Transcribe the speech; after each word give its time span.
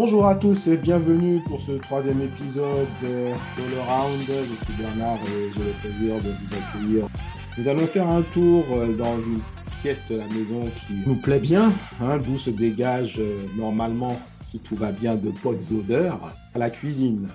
Bonjour 0.00 0.26
à 0.26 0.36
tous 0.36 0.68
et 0.68 0.76
bienvenue 0.76 1.42
pour 1.42 1.58
ce 1.58 1.72
troisième 1.72 2.22
épisode 2.22 2.86
de 3.02 3.32
Round. 3.80 4.22
Je 4.22 4.64
suis 4.64 4.74
Bernard 4.78 5.18
et 5.26 5.50
j'ai 5.52 5.64
le 5.64 5.72
plaisir 5.72 6.14
de 6.18 6.30
vous 6.30 6.56
accueillir. 6.56 7.08
Nous 7.58 7.66
allons 7.66 7.84
faire 7.84 8.08
un 8.08 8.22
tour 8.22 8.64
euh, 8.74 8.94
dans 8.94 9.18
une 9.18 9.40
pièce 9.82 10.06
de 10.08 10.14
la 10.14 10.28
maison 10.28 10.60
qui 10.60 11.02
nous 11.04 11.16
plaît 11.16 11.40
bien, 11.40 11.72
hein, 12.00 12.18
d'où 12.18 12.38
se 12.38 12.50
dégage 12.50 13.16
euh, 13.18 13.44
normalement, 13.56 14.22
si 14.48 14.60
tout 14.60 14.76
va 14.76 14.92
bien, 14.92 15.16
de 15.16 15.32
potes 15.32 15.72
odeurs, 15.72 16.32
à 16.54 16.58
la 16.60 16.70
cuisine. 16.70 17.28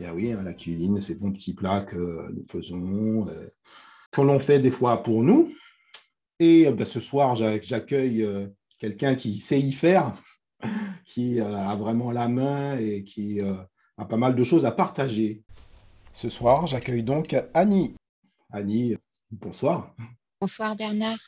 Et 0.00 0.04
ah 0.04 0.12
oui, 0.12 0.32
hein, 0.32 0.42
la 0.44 0.54
cuisine, 0.54 1.00
c'est 1.00 1.20
bon 1.20 1.30
petit 1.30 1.54
plat 1.54 1.82
que 1.82 2.32
nous 2.32 2.44
faisons, 2.50 3.28
euh, 3.28 3.46
qu'on 4.10 4.24
l'on 4.24 4.40
fait 4.40 4.58
des 4.58 4.72
fois 4.72 5.04
pour 5.04 5.22
nous. 5.22 5.52
Et 6.40 6.68
ben, 6.72 6.84
ce 6.84 6.98
soir, 6.98 7.36
j'accueille 7.36 8.26
quelqu'un 8.80 9.14
qui 9.14 9.38
sait 9.38 9.60
y 9.60 9.72
faire, 9.72 10.14
qui 11.04 11.40
euh, 11.40 11.56
a 11.56 11.76
vraiment 11.76 12.10
la 12.10 12.28
main 12.28 12.76
et 12.78 13.04
qui 13.04 13.40
euh, 13.40 13.54
a 13.98 14.04
pas 14.04 14.16
mal 14.16 14.34
de 14.34 14.44
choses 14.44 14.64
à 14.64 14.72
partager. 14.72 15.42
Ce 16.12 16.28
soir, 16.28 16.66
j'accueille 16.66 17.02
donc 17.02 17.36
Annie. 17.54 17.94
Annie, 18.50 18.96
bonsoir. 19.30 19.94
Bonsoir 20.40 20.76
Bernard. 20.76 21.18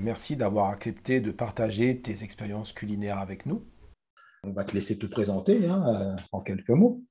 Merci 0.00 0.36
d'avoir 0.36 0.70
accepté 0.70 1.20
de 1.20 1.30
partager 1.30 2.00
tes 2.00 2.24
expériences 2.24 2.72
culinaires 2.72 3.18
avec 3.18 3.46
nous. 3.46 3.64
On 4.42 4.52
va 4.52 4.64
te 4.64 4.74
laisser 4.74 4.98
te 4.98 5.06
présenter 5.06 5.66
hein, 5.66 5.84
euh, 5.88 6.16
en 6.32 6.40
quelques 6.40 6.70
mots. 6.70 7.02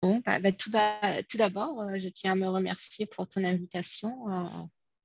Bon, 0.00 0.22
bah, 0.24 0.38
bah, 0.38 0.52
tout, 0.52 0.70
d'abord, 0.70 1.84
je 1.96 2.08
tiens 2.08 2.32
à 2.32 2.36
me 2.36 2.48
remercier 2.48 3.06
pour 3.06 3.28
ton 3.28 3.42
invitation 3.42 4.14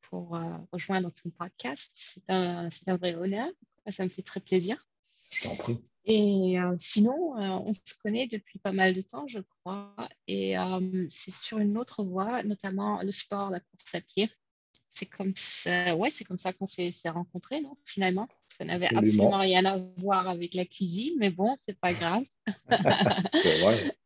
pour 0.04 0.38
rejoindre 0.72 1.10
ton 1.12 1.32
podcast. 1.32 1.90
C'est 1.96 2.30
un, 2.30 2.70
un, 2.86 2.98
vrai 2.98 3.16
honneur. 3.16 3.48
Ça 3.90 4.04
me 4.04 4.10
fait 4.10 4.22
très 4.22 4.40
plaisir. 4.40 4.86
Je 5.34 5.44
t'en 5.44 5.56
prie. 5.56 5.80
Et 6.06 6.60
euh, 6.60 6.76
sinon, 6.78 7.38
euh, 7.38 7.48
on 7.66 7.72
se 7.72 7.94
connaît 8.02 8.28
depuis 8.28 8.60
pas 8.60 8.74
mal 8.74 8.94
de 8.94 9.02
temps, 9.02 9.28
je 9.28 9.40
crois. 9.40 9.96
Et 10.28 10.58
euh, 10.58 11.08
c'est 11.10 11.34
sur 11.34 11.60
une 11.60 11.78
autre 11.78 12.04
voie, 12.04 12.44
notamment 12.44 13.02
le 13.02 13.12
sport, 13.12 13.50
la 13.50 13.62
course 13.62 13.96
à 13.96 14.02
pied. 14.02 14.30
C'est 14.90 15.06
comme 15.06 15.34
ça, 15.36 15.96
ouais, 15.96 16.10
c'est 16.10 16.24
comme 16.24 16.38
ça 16.38 16.54
qu'on 16.54 16.68
s'est 16.68 16.92
rencontrés, 17.06 17.62
non 17.62 17.76
Finalement, 17.84 18.28
ça 18.56 18.64
n'avait 18.64 18.94
absolument 18.94 19.40
rien 19.40 19.66
à 19.66 19.78
voir 19.98 20.28
avec 20.28 20.54
la 20.54 20.66
cuisine, 20.66 21.16
mais 21.18 21.32
bon, 21.32 21.56
c'est 21.58 21.80
pas 21.80 21.94
grave. 21.94 22.26
c'est 23.34 23.60
vrai. 23.62 23.98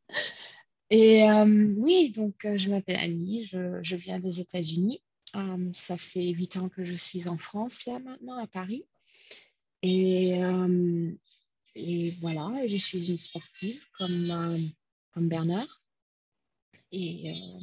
Et 0.90 1.30
oui, 1.76 2.12
donc 2.12 2.36
je 2.56 2.70
m'appelle 2.70 3.00
Annie, 3.02 3.44
je, 3.44 3.80
je, 3.82 3.96
viens 3.98 4.22
des 4.22 4.40
États-Unis. 4.40 5.02
ça 5.74 5.98
fait 5.98 6.30
huit 6.30 6.56
ans 6.56 6.70
que 6.70 6.86
je 6.86 6.96
suis 6.96 7.28
en 7.28 7.38
France, 7.38 7.86
là 7.86 8.00
maintenant, 8.00 8.42
à 8.42 8.48
Paris. 8.48 8.86
Et, 9.82 10.44
euh, 10.44 11.12
et, 11.76 12.12
voilà, 12.22 12.66
je 12.68 12.78
suis 12.78 13.10
une 13.10 13.18
sportive 13.18 13.86
comme, 13.98 14.32
euh, 14.32 14.58
comme 15.12 15.30
Bernard. 15.30 15.82
Et, 16.92 17.32
euh, 17.32 17.60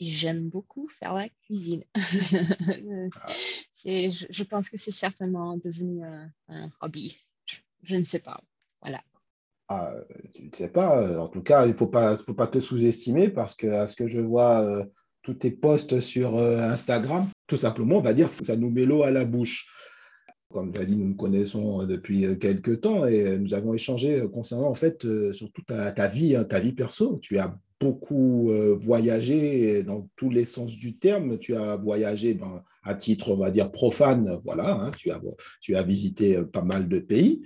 j'aime 0.00 0.48
beaucoup 0.48 0.88
faire 0.88 1.14
la 1.14 1.28
cuisine. 1.28 1.84
Ah. 3.16 3.28
je, 3.84 4.24
je, 4.30 4.44
pense 4.44 4.70
que 4.70 4.78
c'est 4.78 4.90
certainement 4.90 5.58
devenu 5.58 6.02
un, 6.48 6.70
hobby. 6.80 7.18
Je, 7.82 7.96
ne 7.96 8.04
sais 8.04 8.20
pas. 8.20 8.40
Voilà. 8.80 9.02
Ah, 9.68 9.94
tu 10.34 10.46
ne 10.46 10.54
sais 10.54 10.70
pas. 10.70 11.20
En 11.20 11.28
tout 11.28 11.42
cas, 11.42 11.66
il 11.66 11.72
ne 11.72 11.76
faut 11.76 11.88
pas, 11.88 12.16
faut 12.16 12.32
pas 12.32 12.46
te 12.46 12.60
sous-estimer 12.60 13.28
parce 13.28 13.54
que, 13.54 13.66
à 13.66 13.86
ce 13.86 13.94
que 13.94 14.08
je 14.08 14.20
vois, 14.20 14.86
tous 15.20 15.34
tes 15.34 15.50
posts 15.50 16.00
sur 16.00 16.38
Instagram, 16.38 17.28
tout 17.46 17.58
simplement, 17.58 17.98
on 17.98 18.02
va 18.02 18.14
dire 18.14 18.30
ça 18.30 18.56
nous 18.56 18.70
met 18.70 18.86
l'eau 18.86 19.02
à 19.02 19.10
la 19.10 19.26
bouche. 19.26 19.68
Comme 20.54 20.72
tu 20.72 20.78
as 20.78 20.84
dit, 20.84 20.96
nous 20.96 21.08
nous 21.08 21.16
connaissons 21.16 21.82
euh, 21.82 21.86
depuis 21.86 22.24
euh, 22.24 22.36
quelques 22.36 22.82
temps 22.82 23.06
et 23.06 23.26
euh, 23.26 23.38
nous 23.38 23.54
avons 23.54 23.74
échangé 23.74 24.22
concernant 24.32 24.68
en 24.68 24.74
fait 24.74 25.04
sur 25.32 25.50
toute 25.50 25.66
ta, 25.66 26.06
vie, 26.06 26.36
hein, 26.36 26.44
ta 26.44 26.60
vie 26.60 26.72
perso. 26.72 27.18
Tu 27.20 27.38
as 27.38 27.58
beaucoup 27.80 28.52
voyagé 28.76 29.82
dans 29.82 30.08
tous 30.16 30.30
les 30.30 30.44
sens 30.44 30.74
du 30.76 30.96
terme. 30.96 31.38
Tu 31.38 31.56
as 31.56 31.76
voyagé 31.76 32.38
à 32.84 32.94
titre, 32.94 33.32
on 33.32 33.36
va 33.36 33.50
dire, 33.50 33.72
profane. 33.72 34.40
Voilà, 34.44 34.70
hein. 34.74 34.90
tu, 34.96 35.10
as, 35.10 35.20
tu 35.60 35.74
as 35.74 35.82
visité 35.82 36.42
pas 36.44 36.62
mal 36.62 36.88
de 36.88 37.00
pays, 37.00 37.42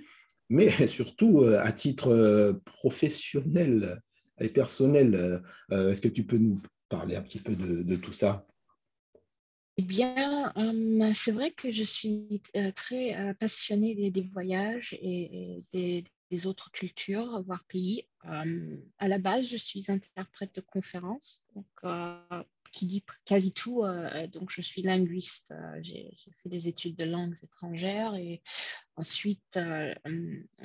mais 0.49 0.69
surtout 0.87 1.43
à 1.43 1.71
titre 1.71 2.61
professionnel 2.63 4.01
et 4.39 4.49
personnel. 4.49 5.41
Est-ce 5.71 5.99
que 5.99 6.07
tu 6.07 6.23
peux 6.23 6.37
nous 6.37 6.61
parler 6.87 7.15
un 7.15 7.21
petit 7.21 7.39
peu 7.39 7.55
de 7.55 7.95
tout 7.95 8.13
ça? 8.13 8.45
Eh 9.79 9.81
bien, 9.81 10.51
c'est 11.13 11.31
vrai 11.31 11.51
que 11.51 11.71
je 11.71 11.83
suis 11.83 12.41
très 12.75 13.33
passionnée 13.35 14.11
des, 14.11 14.21
voyages 14.21 14.91
et, 15.01 15.63
des, 15.71 16.45
autres 16.47 16.69
cultures, 16.71 17.41
voire 17.43 17.63
pays. 17.63 18.05
À 18.23 19.07
la 19.07 19.19
base, 19.19 19.47
je 19.47 19.55
suis 19.55 19.89
interprète 19.89 20.53
de 20.53 20.59
conférences, 20.59 21.45
donc, 21.55 21.93
qui 22.73 22.87
dit 22.87 23.05
quasi 23.23 23.53
tout. 23.53 23.85
donc, 24.33 24.49
je 24.51 24.61
suis 24.61 24.81
linguiste. 24.81 25.53
j'ai 25.79 26.11
fait 26.43 26.49
des 26.49 26.67
études 26.67 26.97
de 26.97 27.05
langues 27.05 27.37
étrangères 27.41 28.15
et 28.15 28.41
ensuite, 28.97 29.57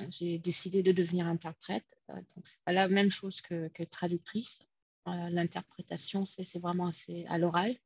j'ai 0.09 0.39
décidé 0.39 0.83
de 0.83 0.91
devenir 0.91 1.25
interprète. 1.27 1.87
donc, 2.09 2.45
c'est 2.45 2.59
pas 2.65 2.73
la 2.73 2.89
même 2.89 3.11
chose 3.11 3.39
que, 3.39 3.69
que 3.69 3.83
traductrice. 3.83 4.59
L'interprétation, 5.05 6.25
c'est 6.25 6.59
vraiment 6.59 6.87
assez 6.87 7.25
à 7.29 7.37
l'oral. 7.37 7.77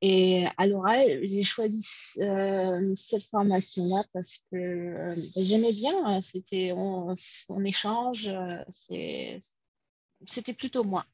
Et 0.00 0.46
à 0.56 0.66
l'oral, 0.66 1.20
j'ai 1.24 1.42
choisi 1.42 1.84
euh, 2.20 2.94
cette 2.96 3.24
formation-là 3.24 4.04
parce 4.12 4.38
que 4.50 4.56
euh, 4.56 5.14
j'aimais 5.36 5.72
bien. 5.72 5.94
Hein, 6.06 6.22
c'était 6.22 6.72
on, 6.72 7.14
on 7.48 7.64
échange, 7.64 8.28
euh, 8.28 8.62
c'était 10.26 10.52
plutôt 10.52 10.84
moi. 10.84 11.04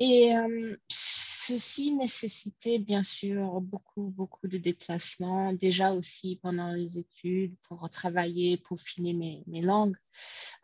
Et 0.00 0.36
euh, 0.36 0.76
ceci 0.88 1.92
nécessitait 1.92 2.78
bien 2.78 3.02
sûr 3.02 3.60
beaucoup, 3.60 4.10
beaucoup 4.10 4.46
de 4.46 4.56
déplacements, 4.56 5.52
déjà 5.52 5.92
aussi 5.92 6.38
pendant 6.40 6.72
les 6.72 6.98
études 6.98 7.56
pour 7.64 7.90
travailler, 7.90 8.58
pour 8.58 8.80
finir 8.80 9.16
mes, 9.16 9.42
mes 9.48 9.60
langues. 9.60 9.96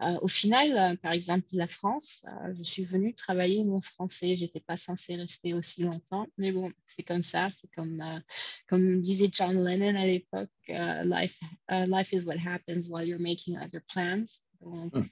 Euh, 0.01 0.17
au 0.23 0.29
final, 0.29 0.79
euh, 0.79 0.97
par 0.97 1.11
exemple, 1.11 1.47
la 1.51 1.67
France, 1.67 2.25
je 2.55 2.63
suis 2.63 2.85
venue 2.85 3.13
travailler 3.13 3.65
mon 3.65 3.81
français. 3.81 4.37
Je 4.37 4.43
n'étais 4.43 4.61
pas 4.61 4.77
censée 4.77 5.17
rester 5.17 5.53
aussi 5.53 5.83
longtemps, 5.83 6.27
mais 6.39 6.53
bon, 6.53 6.73
c'est 6.87 7.03
comme 7.03 7.25
ça. 7.25 7.49
C'est 7.51 7.71
comme, 7.75 8.23
comme 8.69 9.01
disait 9.01 9.31
John 9.33 9.59
Lennon 9.59 9.97
à 10.01 10.07
l'époque, 10.07 10.51
life, 10.69 11.41
life 11.71 12.13
is 12.13 12.25
what 12.25 12.37
happens 12.39 12.89
while 12.89 13.09
you're 13.09 13.21
making 13.21 13.57
other 13.59 13.81
plans. 13.93 14.43
Donc, 14.61 14.95
hum. 14.95 15.09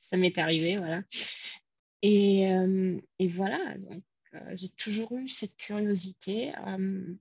ça 0.00 0.16
m'est 0.16 0.36
arrivé, 0.38 0.76
voilà. 0.76 1.02
Et, 2.02 2.52
euh, 2.52 3.00
et 3.18 3.28
voilà, 3.28 3.76
donc 3.78 4.02
euh, 4.34 4.38
j'ai 4.54 4.68
toujours 4.68 5.12
eu 5.16 5.28
cette 5.28 5.56
curiosité 5.56 6.52
euh, 6.66 7.14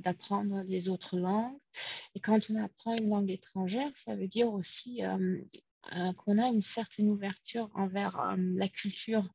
d'apprendre 0.00 0.60
les 0.66 0.88
autres 0.88 1.16
langues. 1.18 1.58
Et 2.14 2.20
quand 2.20 2.50
on 2.50 2.56
apprend 2.56 2.94
une 2.96 3.10
langue 3.10 3.30
étrangère, 3.30 3.90
ça 3.94 4.16
veut 4.16 4.28
dire 4.28 4.52
aussi 4.52 5.02
qu'on 6.16 6.38
a 6.38 6.48
une 6.48 6.62
certaine 6.62 7.08
ouverture 7.08 7.70
envers 7.74 8.34
la 8.36 8.68
culture 8.68 9.28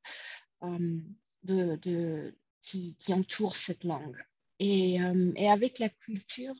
qui, 2.61 2.97
entoure 3.09 3.55
cette 3.55 3.83
langue. 3.83 4.17
Et, 4.59 4.99
avec 4.99 5.79
la 5.79 5.89
culture, 5.89 6.55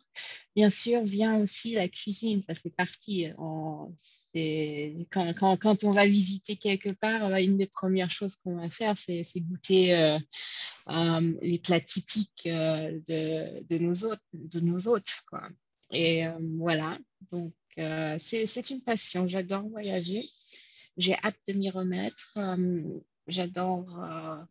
bien 0.55 0.69
sûr, 0.69 1.03
vient 1.03 1.37
aussi 1.37 1.73
la 1.73 1.89
cuisine. 1.89 2.41
Ça 2.41 2.55
fait 2.55 2.69
partie. 2.69 3.31
Quand, 5.11 5.83
on 5.83 5.91
va 5.91 6.05
visiter 6.05 6.55
quelque 6.55 6.89
part, 6.89 7.25
euh, 7.25 7.37
une 7.37 7.57
des 7.57 7.67
premières 7.67 8.11
choses 8.11 8.35
qu'on 8.35 8.57
va 8.57 8.69
faire, 8.69 8.97
c'est 8.97 9.23
goûter 9.41 9.95
euh, 9.95 11.31
les 11.41 11.59
plats 11.59 11.79
typiques 11.79 12.45
de, 12.45 13.77
nos 13.77 14.87
hôtes. 14.87 15.23
Et 15.91 16.25
voilà. 16.57 16.97
Donc, 17.31 17.53
c'est 17.77 18.69
une 18.69 18.81
passion. 18.81 19.27
J'adore 19.27 19.67
voyager. 19.69 20.23
J'ai 20.97 21.15
hâte 21.15 21.39
de 21.47 21.53
m'y 21.53 21.69
remettre. 21.69 22.37
J'adore 23.27 24.47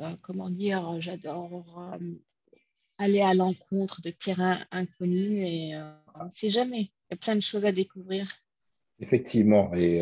euh, 0.00 0.16
comment 0.22 0.50
dire, 0.50 1.00
j'adore 1.00 1.78
euh, 1.78 2.14
aller 2.98 3.20
à 3.20 3.34
l'encontre 3.34 4.00
de 4.02 4.10
terrains 4.10 4.64
inconnus 4.72 5.38
et 5.46 5.74
euh, 5.76 5.92
on 6.16 6.26
ne 6.26 6.32
sait 6.32 6.50
jamais. 6.50 6.92
Il 7.10 7.14
y 7.14 7.14
a 7.14 7.16
plein 7.16 7.36
de 7.36 7.40
choses 7.40 7.64
à 7.64 7.72
découvrir. 7.72 8.28
Effectivement. 9.00 9.72
Et 9.74 10.00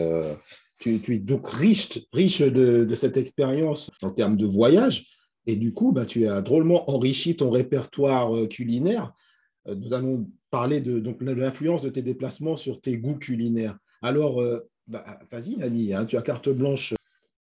tu, 0.79 1.01
es 1.09 1.19
donc 1.19 1.49
riche, 1.49 1.99
riche 2.13 2.41
de, 2.41 2.95
cette 2.95 3.17
expérience 3.17 3.91
en 4.03 4.11
termes 4.11 4.37
de 4.37 4.47
voyage. 4.47 5.07
Et 5.47 5.57
du 5.57 5.73
coup, 5.73 5.93
bah, 5.93 6.07
tu 6.07 6.29
as 6.29 6.43
drôlement 6.43 6.91
enrichi 6.91 7.37
ton 7.37 7.51
répertoire 7.51 8.49
culinaire. 8.49 9.13
Nous 9.67 9.93
allons 9.93 10.31
parler 10.51 10.81
de, 10.81 10.99
donc, 10.99 11.23
de 11.23 11.33
l'influence 11.33 11.83
de 11.83 11.89
tes 11.89 12.03
déplacements 12.03 12.57
sur 12.57 12.81
tes 12.81 12.99
goûts 12.99 13.19
culinaires. 13.19 13.79
Alors, 14.03 14.43
bah, 14.87 15.19
vas-y, 15.31 15.63
Annie, 15.63 15.95
hein, 15.95 16.05
tu 16.05 16.17
as 16.17 16.23
carte 16.23 16.49
blanche. 16.49 16.95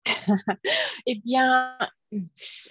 eh 1.06 1.16
bien, 1.16 1.76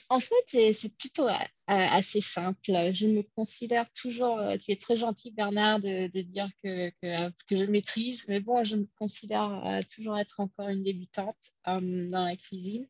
en 0.09 0.19
fait, 0.19 0.73
c'est 0.73 0.95
plutôt 0.97 1.27
assez 1.67 2.21
simple. 2.21 2.59
Je 2.93 3.07
me 3.07 3.23
considère 3.35 3.89
toujours, 3.91 4.39
tu 4.63 4.71
es 4.71 4.75
très 4.75 4.97
gentil 4.97 5.31
Bernard 5.31 5.79
de, 5.79 6.21
dire 6.21 6.49
que, 6.63 6.89
que, 7.01 7.55
je 7.55 7.65
maîtrise, 7.65 8.25
mais 8.27 8.39
bon, 8.39 8.63
je 8.63 8.77
me 8.77 8.87
considère 8.97 9.81
toujours 9.93 10.17
être 10.17 10.39
encore 10.39 10.69
une 10.69 10.83
débutante 10.83 11.53
dans 11.65 12.25
la 12.25 12.35
cuisine. 12.35 12.87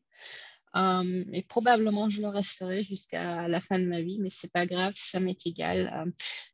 et 0.74 1.42
probablement, 1.48 2.10
je 2.10 2.20
le 2.20 2.28
resterai 2.28 2.84
jusqu'à 2.84 3.48
la 3.48 3.60
fin 3.60 3.78
de 3.78 3.86
ma 3.86 4.00
vie, 4.00 4.18
mais 4.20 4.30
c'est 4.30 4.52
pas 4.52 4.66
grave, 4.66 4.94
ça 4.96 5.20
m'est 5.20 5.46
égal. 5.46 6.12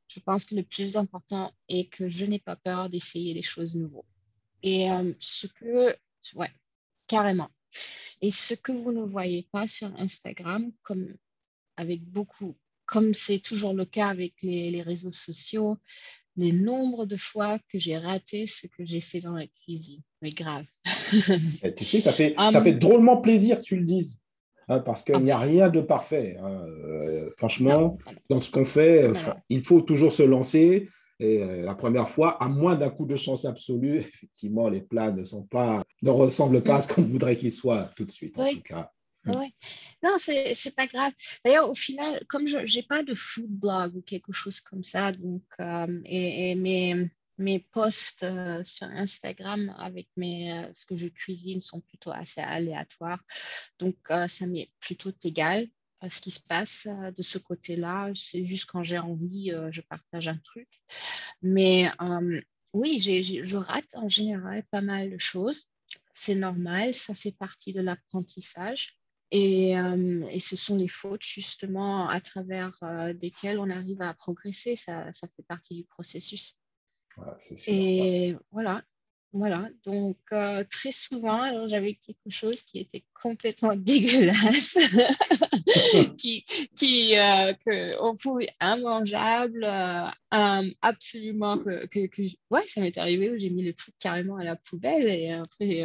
je 0.09 0.21
pense 0.21 0.45
que 0.45 0.55
le 0.55 0.63
plus 0.63 0.97
important 0.97 1.53
est 1.69 1.89
que 1.91 2.09
je 2.09 2.25
n'ai 2.25 2.39
pas 2.39 2.57
peur 2.57 2.89
d'essayer 2.89 3.35
des 3.35 3.43
choses 3.43 3.77
nouvelles. 3.77 4.03
Et 4.63 4.89
ce 5.21 5.47
que, 5.47 5.97
ouais, 6.35 6.53
carrément. 7.07 7.51
Et 8.23 8.31
ce 8.31 8.55
que 8.55 8.73
vous 8.73 8.93
ne 8.93 9.03
voyez 9.03 9.47
pas 9.51 9.67
sur 9.67 9.89
Instagram, 9.99 10.71
comme 10.83 11.15
avec 11.77 12.03
beaucoup, 12.03 12.57
comme 12.87 13.15
c'est 13.15 13.39
toujours 13.39 13.73
le 13.73 13.85
cas 13.85 14.09
avec 14.09 14.35
les, 14.43 14.83
réseaux 14.83 15.13
sociaux, 15.13 15.79
les 16.37 16.53
nombres 16.53 17.07
de 17.07 17.17
fois 17.17 17.59
que 17.71 17.79
j'ai 17.79 17.97
raté 17.97 18.47
ce 18.47 18.67
que 18.67 18.85
j'ai 18.85 19.01
fait 19.01 19.21
dans 19.21 19.35
la 19.35 19.47
cuisine. 19.47 20.03
Mais 20.23 20.31
grave. 20.31 20.67
Eh, 21.65 21.75
tu 21.75 21.85
sais, 21.85 22.01
ça 22.01 22.13
fait, 22.13 22.35
ça 22.37 22.59
hum. 22.59 22.63
fait 22.63 22.75
drôlement 22.75 23.17
plaisir 23.17 23.59
que 23.59 23.63
tu 23.63 23.77
le 23.77 23.85
dises. 23.85 24.21
Hein, 24.69 24.79
parce 24.79 25.03
qu'il 25.03 25.19
n'y 25.19 25.33
a 25.33 25.39
ah. 25.39 25.41
rien 25.41 25.69
de 25.69 25.81
parfait. 25.81 26.37
Hein. 26.41 26.65
Euh, 26.69 27.31
franchement, 27.37 27.97
dans 28.29 28.41
ce 28.41 28.53
qu'on 28.53 28.65
fait, 28.65 29.11
il 29.49 29.63
faut 29.63 29.81
toujours 29.81 30.13
se 30.13 30.23
lancer. 30.23 30.89
Et 31.21 31.43
euh, 31.43 31.67
la 31.67 31.75
première 31.75 32.09
fois, 32.09 32.43
à 32.43 32.49
moins 32.49 32.77
d'un 32.77 32.89
coup 32.89 33.05
de 33.05 33.15
chance 33.15 33.45
absolue, 33.45 33.97
effectivement, 33.99 34.69
les 34.69 34.81
plats 34.81 35.13
ne 35.13 35.23
sont 35.23 35.45
pas, 35.45 35.85
ne 36.03 36.11
ressemblent 36.11 36.63
pas 36.63 36.77
à 36.77 36.81
ce 36.81 36.93
qu'on 36.93 37.03
voudrait 37.03 37.37
qu'ils 37.37 37.53
soient 37.53 37.91
tout 37.95 38.07
de 38.07 38.11
suite, 38.11 38.37
en 38.39 38.51
tout 38.51 38.63
cas. 38.63 38.91
Oui. 39.27 39.55
Non, 40.03 40.17
c'est 40.19 40.75
pas 40.75 40.87
grave. 40.87 41.13
D'ailleurs, 41.45 41.69
au 41.69 41.75
final, 41.75 42.25
comme 42.27 42.49
je 42.49 42.57
n'ai 42.57 42.83
pas 42.83 43.03
de 43.03 43.15
food 43.15 43.51
blog 43.51 43.97
ou 43.97 44.01
quelque 44.01 44.33
chose 44.33 44.61
comme 44.61 44.83
ça, 44.83 45.13
donc, 45.13 45.43
euh, 45.61 46.01
et, 46.07 46.55
mes, 46.55 47.11
mes 47.37 47.59
posts 47.59 48.23
euh, 48.23 48.65
sur 48.65 48.87
Instagram 48.87 49.75
avec 49.79 50.09
mes, 50.17 50.71
ce 50.73 50.87
que 50.87 50.97
je 50.97 51.09
cuisine 51.09 51.61
sont 51.61 51.83
plutôt 51.83 52.13
assez 52.13 52.41
aléatoires. 52.41 53.23
Donc, 53.79 53.97
ça 54.09 54.47
m'est 54.47 54.71
plutôt 54.81 55.13
égal 55.23 55.69
ce 56.09 56.21
qui 56.21 56.31
se 56.31 56.41
passe 56.41 56.87
euh, 56.87 57.11
de 57.11 57.23
ce 57.23 57.39
côté-là. 57.39 58.11
C'est 58.15 58.43
juste 58.43 58.71
quand 58.71 58.83
j'ai 58.83 58.99
envie, 58.99 59.53
euh, 59.53 59.71
je 59.71 59.81
partage 59.83 60.29
un 60.29 60.39
truc. 60.39 60.69
Mais 61.43 61.91
euh, 62.01 62.41
oui, 62.73 62.99
je 63.01 63.57
rate 63.57 63.95
en 63.95 64.09
général 64.09 64.65
pas 64.71 64.81
mal 64.81 65.11
de 65.11 65.19
choses. 65.19 65.69
C'est 66.15 66.35
normal, 66.35 66.95
ça 66.95 67.15
fait 67.15 67.33
partie 67.33 67.73
de 67.73 67.81
l'apprentissage. 67.81 68.97
Et, 69.33 69.75
ce 70.41 70.57
sont 70.57 70.77
les 70.77 70.89
fautes 70.89 71.23
justement 71.23 72.09
à 72.09 72.21
travers 72.21 72.77
desquelles 73.15 73.61
on 73.61 73.71
arrive 73.71 74.03
à 74.03 74.13
progresser. 74.13 74.75
Ça, 74.75 75.13
ça 75.13 75.29
fait 75.29 75.45
partie 75.45 75.77
du 75.77 75.85
processus. 75.85 76.57
et 77.69 78.35
voilà, 78.51 78.83
voilà, 79.33 79.69
donc 79.85 80.19
euh, 80.33 80.65
très 80.69 80.91
souvent, 80.91 81.69
j'avais 81.69 81.95
quelque 81.95 82.31
chose 82.31 82.63
qui 82.63 82.81
était 82.81 83.05
complètement 83.15 83.77
dégueulasse, 83.77 84.77
qui, 86.19 86.45
qui 86.77 87.17
euh, 87.17 87.53
que 87.65 88.03
on 88.03 88.17
pouvait 88.17 88.49
immangeable, 88.61 89.63
euh, 89.63 90.71
absolument 90.83 91.59
que, 91.59 91.87
que, 91.87 92.23
ouais, 92.51 92.67
ça 92.67 92.81
m'est 92.81 92.99
arrivé 92.99 93.31
où 93.31 93.39
j'ai 93.39 93.51
mis 93.51 93.63
le 93.63 93.73
truc 93.73 93.95
carrément 94.01 94.37
à 94.37 94.43
la 94.43 94.57
poubelle. 94.57 95.05
Et 95.05 95.31
après, 95.31 95.85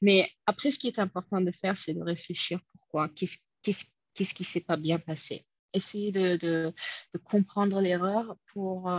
mais 0.00 0.28
après, 0.46 0.72
ce 0.72 0.80
qui 0.80 0.88
est 0.88 0.98
important 0.98 1.40
de 1.40 1.52
faire, 1.52 1.76
c'est 1.76 1.94
de 1.94 2.02
réfléchir 2.02 2.58
pourquoi, 2.72 3.08
qu'est-ce 3.10 3.38
qu'est-ce 3.62 3.86
qu'est-ce 4.14 4.34
qui 4.34 4.44
s'est 4.44 4.64
pas 4.64 4.76
bien 4.76 4.98
passé. 4.98 5.46
Essayer 5.72 6.10
de, 6.10 6.36
de, 6.36 6.72
de 7.14 7.18
comprendre 7.18 7.80
l'erreur 7.80 8.36
pour 8.52 8.90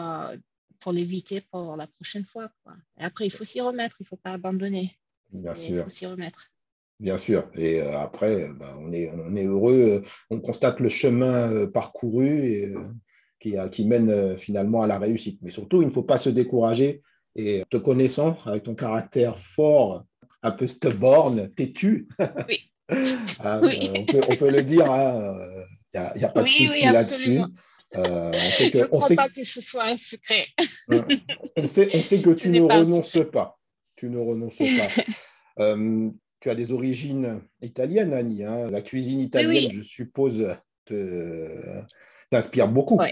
pour 0.84 0.92
l'éviter 0.92 1.42
pour 1.50 1.78
la 1.78 1.88
prochaine 1.88 2.26
fois. 2.26 2.50
Quoi. 2.64 2.74
Et 3.00 3.04
après, 3.04 3.26
il 3.26 3.32
faut 3.32 3.46
s'y 3.46 3.62
remettre, 3.62 3.96
il 4.02 4.04
ne 4.04 4.08
faut 4.08 4.18
pas 4.18 4.32
abandonner. 4.32 4.92
Bien 5.32 5.56
sûr. 5.56 5.78
Il 5.78 5.84
faut 5.84 5.90
s'y 5.90 6.06
remettre. 6.06 6.52
Bien 7.00 7.18
sûr. 7.18 7.50
Et 7.56 7.82
euh, 7.82 7.98
après, 7.98 8.50
ben, 8.54 8.78
on, 8.80 8.92
est, 8.92 9.10
on 9.12 9.34
est 9.36 9.46
heureux, 9.46 10.04
on 10.30 10.42
constate 10.42 10.82
le 10.82 10.90
chemin 10.90 11.52
euh, 11.52 11.68
parcouru 11.68 12.46
et, 12.46 12.66
euh, 12.68 12.82
qui, 13.40 13.56
qui, 13.72 13.86
mène 13.86 14.38
finalement 14.38 14.84
à 14.84 14.88
la 14.88 15.00
réussite. 15.00 15.40
Mais 15.42 15.52
surtout, 15.52 15.82
il 15.82 15.88
ne 15.88 15.94
faut 15.94 16.04
pas 16.04 16.18
se 16.18 16.30
décourager. 16.30 17.02
Et 17.36 17.64
te 17.70 17.78
connaissant, 17.78 18.38
avec 18.46 18.64
ton 18.64 18.76
caractère 18.76 19.40
fort, 19.40 20.06
un 20.44 20.52
peu 20.52 20.68
stubborn, 20.68 21.50
têtu, 21.56 22.08
oui. 22.48 22.70
Hein, 23.44 23.62
on, 23.64 24.06
peut, 24.06 24.22
on, 24.30 24.36
peut, 24.36 24.52
le 24.52 24.62
dire, 24.62 24.92
hein, 24.92 25.36
il 25.94 26.20
n'y 26.20 26.24
a, 26.24 26.28
a, 26.28 26.32
pas 26.32 26.44
de 26.44 26.48
souci 26.48 26.84
là-dessus. 26.84 27.42
Euh, 27.96 28.32
on 28.32 28.70
que, 28.72 28.72
Je 28.72 28.78
ne 28.78 28.86
crois 28.86 29.16
pas 29.16 29.30
que 29.30 29.44
ce 29.44 29.62
soit 29.62 29.86
un 29.86 29.98
secret. 29.98 30.48
on, 31.56 31.68
sait, 31.68 31.90
on 31.94 32.02
sait 32.02 32.22
que 32.22 32.30
tu 32.34 32.50
ne 32.50 32.62
renonces 32.62 33.20
pas. 33.32 33.60
Tu 33.96 34.10
ne 34.10 34.20
renonces 34.20 34.58
pas. 34.58 35.04
Euh, 35.60 36.10
tu 36.40 36.50
as 36.50 36.56
des 36.56 36.72
origines 36.72 37.40
italiennes, 37.62 38.12
Annie. 38.12 38.44
Hein. 38.44 38.72
La 38.72 38.82
cuisine 38.82 39.20
italienne, 39.20 39.72
je 39.72 39.84
suppose, 39.84 40.48
t'inspire 42.32 42.70
beaucoup. 42.70 42.98
Oui. 43.00 43.10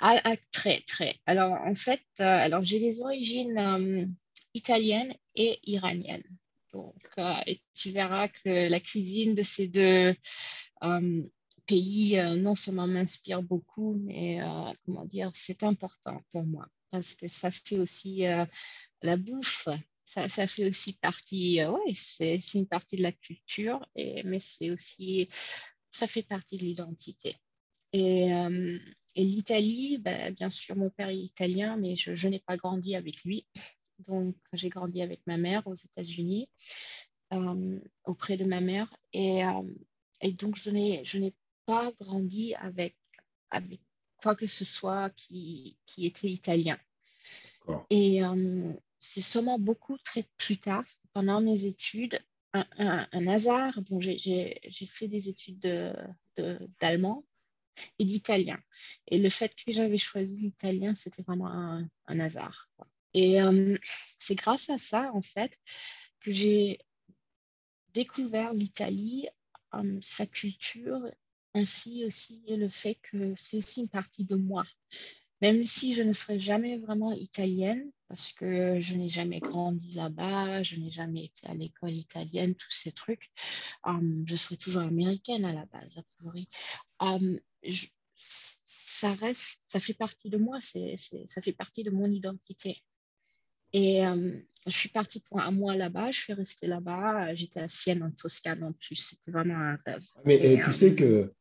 Ah, 0.00 0.18
ah, 0.24 0.36
très, 0.50 0.80
très. 0.86 1.16
Alors, 1.26 1.52
en 1.52 1.74
fait, 1.74 2.00
euh, 2.20 2.24
alors 2.24 2.64
j'ai 2.64 2.80
des 2.80 3.02
origines 3.02 4.16
italiennes 4.54 5.12
et 5.34 5.58
iraniennes. 5.64 6.24
Donc, 6.72 6.96
et 7.46 7.60
tu 7.74 7.90
verras 7.90 8.28
que 8.28 8.70
la 8.70 8.80
cuisine 8.80 9.34
de 9.34 9.42
ces 9.42 9.68
deux 9.68 10.16
pays 11.68 12.18
euh, 12.18 12.34
non 12.34 12.56
seulement 12.56 12.88
m'inspire 12.88 13.42
beaucoup, 13.42 13.94
mais 14.02 14.42
euh, 14.42 14.72
comment 14.84 15.04
dire, 15.04 15.30
c'est 15.34 15.62
important 15.62 16.20
pour 16.32 16.44
moi 16.44 16.66
parce 16.90 17.14
que 17.14 17.28
ça 17.28 17.50
fait 17.50 17.78
aussi 17.78 18.26
euh, 18.26 18.46
la 19.02 19.16
bouffe. 19.16 19.68
Ça, 20.04 20.46
fait 20.46 20.66
aussi 20.66 20.94
partie, 20.94 21.60
oui, 21.62 21.94
c'est 21.94 22.40
une 22.54 22.66
partie 22.66 22.96
de 22.96 23.02
la 23.02 23.12
culture, 23.12 23.86
et, 23.94 24.22
mais 24.22 24.40
c'est 24.40 24.70
aussi, 24.70 25.28
ça 25.92 26.06
fait 26.06 26.22
partie 26.22 26.56
de 26.56 26.62
l'identité. 26.62 27.36
Et, 27.92 28.30
l'Italie, 29.14 29.98
ben, 29.98 30.32
bien 30.32 30.48
sûr, 30.48 30.76
mon 30.76 30.88
père 30.88 31.10
est 31.10 31.18
italien, 31.18 31.76
mais 31.76 31.94
je, 31.94 32.14
je 32.14 32.26
n'ai 32.26 32.38
pas 32.38 32.56
grandi 32.56 32.96
avec 32.96 33.22
lui. 33.22 33.46
Donc, 34.06 34.34
j'ai 34.54 34.70
grandi 34.70 35.02
avec 35.02 35.20
ma 35.26 35.36
mère 35.36 35.66
aux 35.66 35.74
États-Unis, 35.74 36.48
auprès 38.04 38.38
de 38.38 38.46
ma 38.46 38.62
mère. 38.62 38.90
Et, 39.12 39.42
et 40.22 40.32
donc, 40.32 40.56
je 40.56 40.70
n'ai 40.70 41.34
pas 41.68 41.92
grandi 42.00 42.54
avec, 42.54 42.96
avec 43.50 43.80
quoi 44.16 44.34
que 44.34 44.46
ce 44.46 44.64
soit 44.64 45.10
qui, 45.10 45.76
qui 45.84 46.06
était 46.06 46.30
italien. 46.30 46.78
Et 47.90 48.24
euh, 48.24 48.72
c'est 48.98 49.20
seulement 49.20 49.58
beaucoup 49.58 49.98
très 49.98 50.24
plus 50.38 50.56
tard, 50.56 50.86
pendant 51.12 51.42
mes 51.42 51.66
études, 51.66 52.18
un, 52.54 53.06
un, 53.12 53.26
hasard. 53.26 53.82
Bon, 53.82 54.00
j'ai 54.00 54.58
fait 54.86 55.08
des 55.08 55.28
études 55.28 55.60
d'allemand 56.80 57.26
de, 57.76 57.82
et 57.98 58.06
d'italien. 58.06 58.58
Et 59.06 59.18
le 59.18 59.28
fait 59.28 59.54
que 59.54 59.70
j'avais 59.70 59.98
choisi 59.98 60.40
l'italien, 60.40 60.94
c'était 60.94 61.22
vraiment 61.22 61.48
un, 61.48 61.86
un, 62.06 62.20
hasard. 62.20 62.70
Et 63.12 63.42
euh, 63.42 63.76
c'est 64.18 64.36
grâce 64.36 64.70
à 64.70 64.78
ça, 64.78 65.10
en 65.12 65.20
fait, 65.20 65.52
que 66.20 66.32
j'ai 66.32 66.78
découvert 67.92 68.54
l'Italie, 68.54 69.28
euh, 69.74 69.98
sa 70.00 70.24
culture 70.24 71.02
ainsi 71.58 72.04
aussi 72.04 72.42
le 72.48 72.68
fait 72.68 72.96
que 72.96 73.34
c'est 73.36 73.58
aussi 73.58 73.82
une 73.82 73.88
partie 73.88 74.24
de 74.24 74.36
moi. 74.36 74.64
Même 75.40 75.62
si 75.64 75.94
je 75.94 76.02
ne 76.02 76.12
serai 76.12 76.38
jamais 76.38 76.78
vraiment 76.78 77.12
italienne, 77.12 77.90
parce 78.08 78.32
que 78.32 78.80
je 78.80 78.94
n'ai 78.94 79.08
jamais 79.08 79.38
grandi 79.38 79.92
là-bas, 79.92 80.62
je 80.62 80.76
n'ai 80.76 80.90
jamais 80.90 81.26
été 81.26 81.46
à 81.46 81.54
l'école 81.54 81.92
italienne, 81.92 82.54
tous 82.54 82.72
ces 82.72 82.90
trucs, 82.90 83.30
hum, 83.84 84.24
je 84.26 84.34
serai 84.34 84.56
toujours 84.56 84.82
américaine 84.82 85.44
à 85.44 85.52
la 85.52 85.66
base, 85.66 85.98
a 85.98 86.02
priori. 86.16 86.48
Hum, 86.98 87.38
ça 88.16 89.14
reste, 89.14 89.64
ça 89.68 89.78
fait 89.78 89.94
partie 89.94 90.28
de 90.28 90.38
moi, 90.38 90.58
c'est, 90.60 90.96
ça 91.28 91.40
fait 91.40 91.52
partie 91.52 91.84
de 91.84 91.90
mon 91.90 92.10
identité. 92.10 92.82
Et 93.72 94.04
hum, 94.04 94.42
je 94.66 94.76
suis 94.76 94.88
partie 94.88 95.20
pour 95.20 95.40
un 95.40 95.50
mois 95.50 95.76
là-bas, 95.76 96.10
je 96.10 96.20
suis 96.20 96.32
restée 96.32 96.66
là-bas, 96.66 97.34
j'étais 97.34 97.60
à 97.60 97.68
Sienne 97.68 98.02
en 98.02 98.10
Toscane 98.10 98.64
en 98.64 98.72
plus, 98.72 98.96
c'était 98.96 99.30
vraiment 99.30 99.54
un 99.54 99.76
rêve. 99.86 100.04
Mais 100.24 100.60
tu 100.64 100.72
sais 100.72 100.94
que 100.94 101.32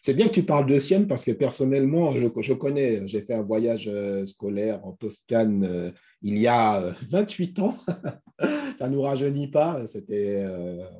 c'est 0.00 0.14
bien 0.14 0.26
que 0.28 0.32
tu 0.32 0.42
parles 0.42 0.66
de 0.66 0.78
Sienne 0.78 1.06
parce 1.06 1.24
que 1.24 1.30
personnellement, 1.30 2.14
je, 2.16 2.52
connais, 2.54 3.06
j'ai 3.06 3.20
fait 3.20 3.34
un 3.34 3.42
voyage 3.42 3.86
euh, 3.86 4.24
scolaire 4.24 4.84
en 4.84 4.92
Toscane 4.92 5.64
euh, 5.64 5.90
il 6.22 6.38
y 6.38 6.46
a 6.46 6.80
28 7.10 7.58
euh, 7.58 7.62
ans. 7.62 7.74
Ça 8.78 8.88
ne 8.88 8.94
nous 8.94 9.02
rajeunit 9.02 9.48
pas, 9.48 9.86
c'était 9.86 10.42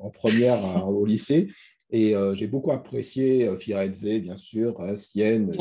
en 0.01 0.11
première 0.11 0.87
au 0.87 1.03
lycée. 1.03 1.49
Et 1.89 2.13
j'ai 2.35 2.45
beaucoup 2.45 2.71
apprécié 2.71 3.49
Firenze, 3.57 4.03
bien 4.03 4.37
sûr, 4.37 4.79
hein, 4.79 4.95
Sienne. 4.95 5.57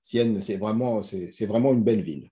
Sienne, 0.00 0.40
c'est 0.40 0.56
vraiment, 0.56 1.02
c'est, 1.02 1.44
vraiment 1.44 1.74
une 1.74 1.82
belle 1.82 2.00
ville. 2.00 2.30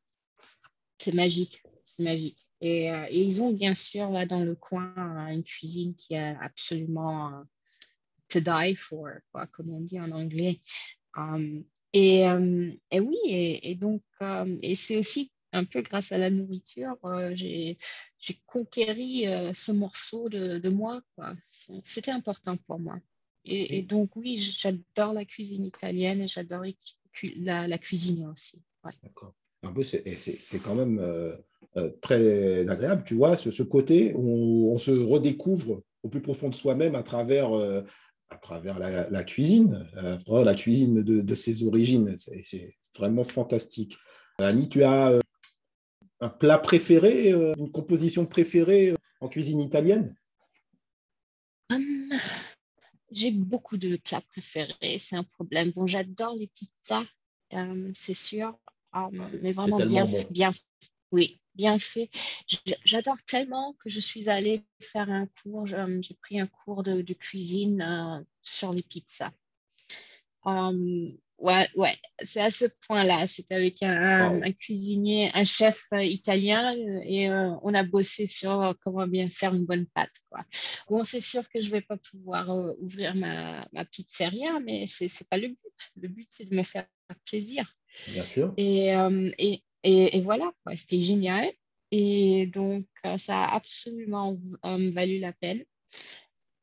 C'est 0.97 1.13
magique, 1.13 1.63
c'est 1.85 2.03
magique. 2.03 2.49
Et, 2.63 2.87
et, 2.87 3.23
ils 3.23 3.43
ont 3.43 3.53
bien 3.53 3.75
sûr 3.75 4.09
là 4.09 4.25
dans 4.25 4.43
le 4.43 4.55
coin 4.55 4.95
une 5.29 5.45
cuisine 5.45 5.95
qui 5.95 6.15
est 6.15 6.35
absolument 6.41 7.45
to 8.29 8.41
die 8.41 8.75
for, 8.77 9.11
quoi, 9.33 9.47
comme 9.47 9.71
on 9.71 9.81
dit 9.81 10.01
en 10.01 10.11
anglais. 10.11 10.61
et, 11.93 12.21
et, 12.21 13.01
oui, 13.01 13.19
et, 13.27 13.75
donc, 13.75 14.03
et 14.63 14.75
c'est 14.75 14.97
aussi 14.97 15.31
un 15.53 15.65
peu 15.65 15.81
grâce 15.83 16.13
à 16.13 16.19
la 16.19 16.31
nourriture, 16.31 16.97
j'ai 17.35 17.79
conquéri 18.47 19.25
ce 19.55 19.73
morceau 19.73 20.29
de, 20.29 20.59
de 20.59 20.69
moi. 20.69 21.01
C'était 21.85 22.11
important 22.11 22.57
pour 22.67 22.79
moi. 22.79 22.99
Et, 23.47 23.83
donc, 23.83 24.17
oui, 24.17 24.39
j'adore 24.39 25.13
la 25.13 25.25
cuisine 25.25 25.65
italienne 25.65 26.21
et 26.21 26.29
j'adore 26.29 26.65
la, 27.37 27.69
la, 27.69 27.79
cuisine 27.79 28.27
aussi. 28.27 28.61
D'accord. 29.03 29.35
Un 29.63 29.73
peu, 29.73 29.83
c'est 29.83 30.59
quand 30.63 30.75
même 30.75 30.99
euh, 30.99 31.37
euh, 31.77 31.91
très 32.01 32.69
agréable, 32.69 33.05
tu 33.07 33.15
vois, 33.15 33.37
ce, 33.37 33.51
ce 33.51 33.63
côté 33.63 34.13
où 34.15 34.73
on, 34.73 34.79
se 34.79 34.91
redécouvre 34.91 35.83
au 36.03 36.09
plus 36.09 36.21
profond 36.21 36.49
de 36.49 36.55
soi-même 36.55 36.95
à 36.95 37.03
travers, 37.03 37.53
euh, 37.53 37.83
à 38.29 38.37
travers 38.37 38.79
la, 38.79 39.25
cuisine, 39.25 39.87
la 40.27 40.55
cuisine 40.55 41.03
de, 41.03 41.21
de 41.21 41.35
ses 41.35 41.65
origines. 41.65 42.15
C'est 42.17 42.75
vraiment 42.97 43.25
fantastique. 43.25 43.97
Annie, 44.39 44.69
tu 44.69 44.83
as 44.83 45.19
un 46.21 46.29
plat 46.29 46.59
préféré, 46.59 47.31
une 47.31 47.71
composition 47.71 48.27
préférée 48.27 48.95
en 49.21 49.29
cuisine 49.29 49.61
italienne? 49.61 50.15
Hum, 51.71 52.11
j'ai 53.11 53.31
beaucoup 53.31 53.77
de 53.77 53.97
plats 53.97 54.21
préférés, 54.21 54.99
c'est 54.99 55.17
un 55.17 55.25
problème. 55.25 55.73
Bon, 55.73 55.87
j'adore 55.87 56.35
les 56.37 56.49
pizzas, 56.49 57.05
euh, 57.55 57.91
c'est 57.95 58.15
sûr, 58.15 58.59
ah, 58.93 59.09
ah, 59.19 59.27
mais 59.43 59.53
vraiment 59.53 59.79
bien, 59.79 60.07
bien, 60.31 60.53
oui, 61.11 61.41
bien 61.57 61.79
fait. 61.79 62.11
J'adore 62.85 63.23
tellement 63.25 63.75
que 63.83 63.91
je 63.91 64.01
suis 64.01 64.29
allée 64.29 64.65
faire 64.81 65.11
un 65.11 65.27
cours, 65.43 65.67
j'ai 65.67 66.15
pris 66.23 66.41
un 66.41 66.47
cours 66.47 66.83
de, 66.83 67.03
cuisine 67.15 67.83
euh, 67.83 68.25
sur 68.43 68.73
les 68.73 68.83
pizzas. 68.83 69.33
Hum, 70.45 71.17
Ouais, 71.39 71.69
ouais, 71.75 71.95
c'est 72.25 72.41
à 72.41 72.51
ce 72.51 72.65
point-là. 72.87 73.27
C'était 73.27 73.55
avec 73.55 73.83
un, 73.83 74.41
cuisinier, 74.53 75.31
un 75.35 75.45
chef 75.45 75.87
euh, 75.93 76.03
italien 76.03 76.75
euh, 76.75 77.01
et 77.05 77.29
euh, 77.29 77.51
on 77.63 77.75
a 77.75 77.83
bossé 77.83 78.27
sur 78.27 78.75
comment 78.83 79.07
bien 79.07 79.29
faire 79.29 79.55
une 79.55 79.67
bonne 79.67 79.87
pâte. 79.87 80.15
Quoi. 80.31 80.45
Bon, 80.89 81.05
c'est 81.05 81.21
sûr 81.21 81.47
que 81.51 81.61
je 81.61 81.67
ne 81.67 81.73
vais 81.73 81.81
pas 81.83 81.99
pouvoir 81.99 82.49
ouvrir 82.81 83.15
ma, 83.15 83.69
ma 83.73 83.85
pizzeria, 83.85 84.61
mais 84.61 84.87
ce 84.87 85.05
n'est 85.05 85.27
pas 85.29 85.37
le 85.37 85.49
but. 85.49 85.59
Le 86.01 86.09
but, 86.09 86.27
c'est 86.31 86.49
de 86.49 86.57
me 86.57 86.63
faire 86.63 86.87
plaisir. 87.27 87.71
Bien 88.09 88.25
sûr. 88.25 88.55
Et, 88.57 88.95
et, 89.39 89.63
et, 89.83 90.21
voilà, 90.21 90.53
c'était 90.77 91.01
génial. 91.01 91.53
Et 91.93 92.47
donc, 92.47 92.87
ça 93.19 93.45
a 93.45 93.55
absolument 93.55 94.37
valu 94.63 95.19
la 95.19 95.33
peine. 95.33 95.65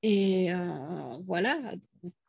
Et 0.01 0.49
voilà, 1.25 1.75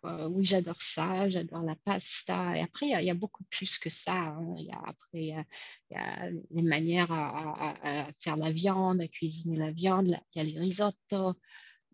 euh, 0.04 0.28
oui, 0.28 0.44
j'adore 0.44 0.80
ça, 0.82 1.28
j'adore 1.30 1.62
la 1.62 1.76
pasta. 1.76 2.56
Et 2.56 2.60
après, 2.60 2.86
il 2.86 3.04
y, 3.04 3.10
a 3.10 3.14
beaucoup 3.14 3.44
plus 3.44 3.78
que 3.78 3.90
ça. 3.90 4.14
Hein. 4.14 4.54
Y 4.58 4.70
a, 4.70 4.78
après, 4.86 5.22
il 5.22 5.44
y 5.90 5.94
a, 5.96 6.30
les 6.50 6.62
manières 6.62 7.10
à, 7.10 8.08
faire 8.20 8.36
la 8.36 8.50
viande, 8.50 9.00
à 9.00 9.08
cuisiner 9.08 9.56
la 9.56 9.70
viande. 9.70 10.18
Il 10.34 10.38
y 10.38 10.40
a 10.40 10.44
les 10.44 10.58
risottos. 10.58 11.34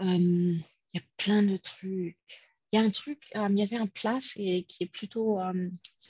il 0.00 0.62
y 0.94 0.99
a 0.99 1.02
plein 1.16 1.42
de 1.42 1.56
trucs. 1.56 2.18
Il 2.73 2.76
y 2.76 2.82
a 2.82 2.82
un 2.85 2.90
truc, 2.90 3.20
il 3.35 3.59
y 3.59 3.62
avait 3.62 3.78
un 3.78 3.88
plat 3.88 4.20
qui 4.20 4.66
est 4.80 4.92
plutôt 4.92 5.40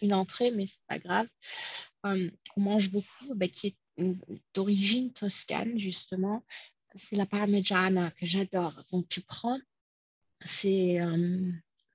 une 0.02 0.12
entrée, 0.12 0.50
mais 0.50 0.66
c'est 0.66 0.84
pas 0.88 0.98
grave, 0.98 1.26
qu'on 2.02 2.60
mange 2.60 2.90
beaucoup, 2.90 3.34
bah, 3.36 3.48
qui 3.48 3.68
est 3.68 3.76
d'origine 4.54 5.12
toscane, 5.12 5.78
justement. 5.78 6.44
C'est 6.94 7.16
la 7.16 7.26
parmigiana 7.26 8.10
que 8.12 8.26
j'adore. 8.26 8.74
Donc, 8.92 9.08
tu 9.08 9.20
prends, 9.20 9.58
c'est 10.44 10.98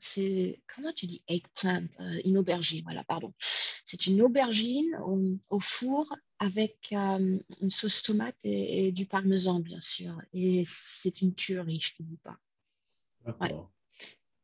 c'est 0.05 0.61
comment 0.73 0.91
tu 0.93 1.07
dis? 1.07 1.23
Eggplant, 1.27 1.87
euh, 1.99 2.21
une 2.25 2.37
aubergine, 2.37 2.83
voilà, 2.83 3.03
pardon. 3.03 3.33
C'est 3.83 4.05
une 4.07 4.21
aubergine 4.21 4.95
au, 5.49 5.59
four 5.59 6.15
avec 6.39 6.89
euh, 6.91 7.39
une 7.61 7.71
sauce 7.71 8.03
tomate 8.03 8.37
et, 8.43 8.91
du 8.91 9.05
parmesan, 9.05 9.59
bien 9.59 9.79
sûr. 9.79 10.21
Et 10.33 10.63
c'est 10.65 11.21
une 11.21 11.33
tuerie, 11.33 11.79
je 11.79 11.93
ne 11.93 11.97
te 11.97 12.03
dis 12.03 12.17
pas. 12.17 12.37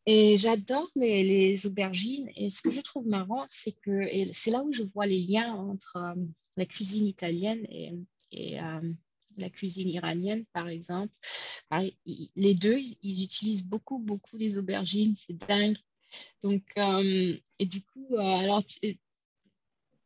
Et 0.05 0.38
j'adore 0.38 0.89
les, 0.96 1.65
aubergines. 1.65 2.29
Et 2.36 2.50
ce 2.50 2.62
que 2.62 2.72
je 2.72 2.81
trouve 2.81 3.08
marrant, 3.08 3.46
c'est 3.48 3.79
que 3.81 4.08
c'est 4.34 4.51
là 4.51 4.63
où 4.63 4.74
je 4.74 4.84
vois 4.84 5.05
les 5.05 5.22
liens 5.22 5.53
entre 5.53 5.98
euh, 5.98 6.15
la 6.58 6.65
cuisine 6.65 7.08
italienne 7.08 7.65
et, 7.70 7.93
et 8.31 8.60
la 9.38 9.50
cuisine 9.50 9.89
iranienne, 9.89 10.46
par 10.53 10.67
exemple. 10.67 11.13
Les 12.36 12.55
deux, 12.55 12.79
ils 13.01 13.24
utilisent 13.24 13.63
beaucoup, 13.63 14.00
beaucoup 14.00 14.38
les 14.38 14.58
aubergines. 14.58 15.15
C'est 15.15 15.38
dingue. 15.48 15.77
Donc, 16.43 16.63
euh, 16.77 17.38
et 17.60 17.65
du 17.65 17.81
coup, 17.84 18.08
euh, 18.12 18.20
alors, 18.20 18.63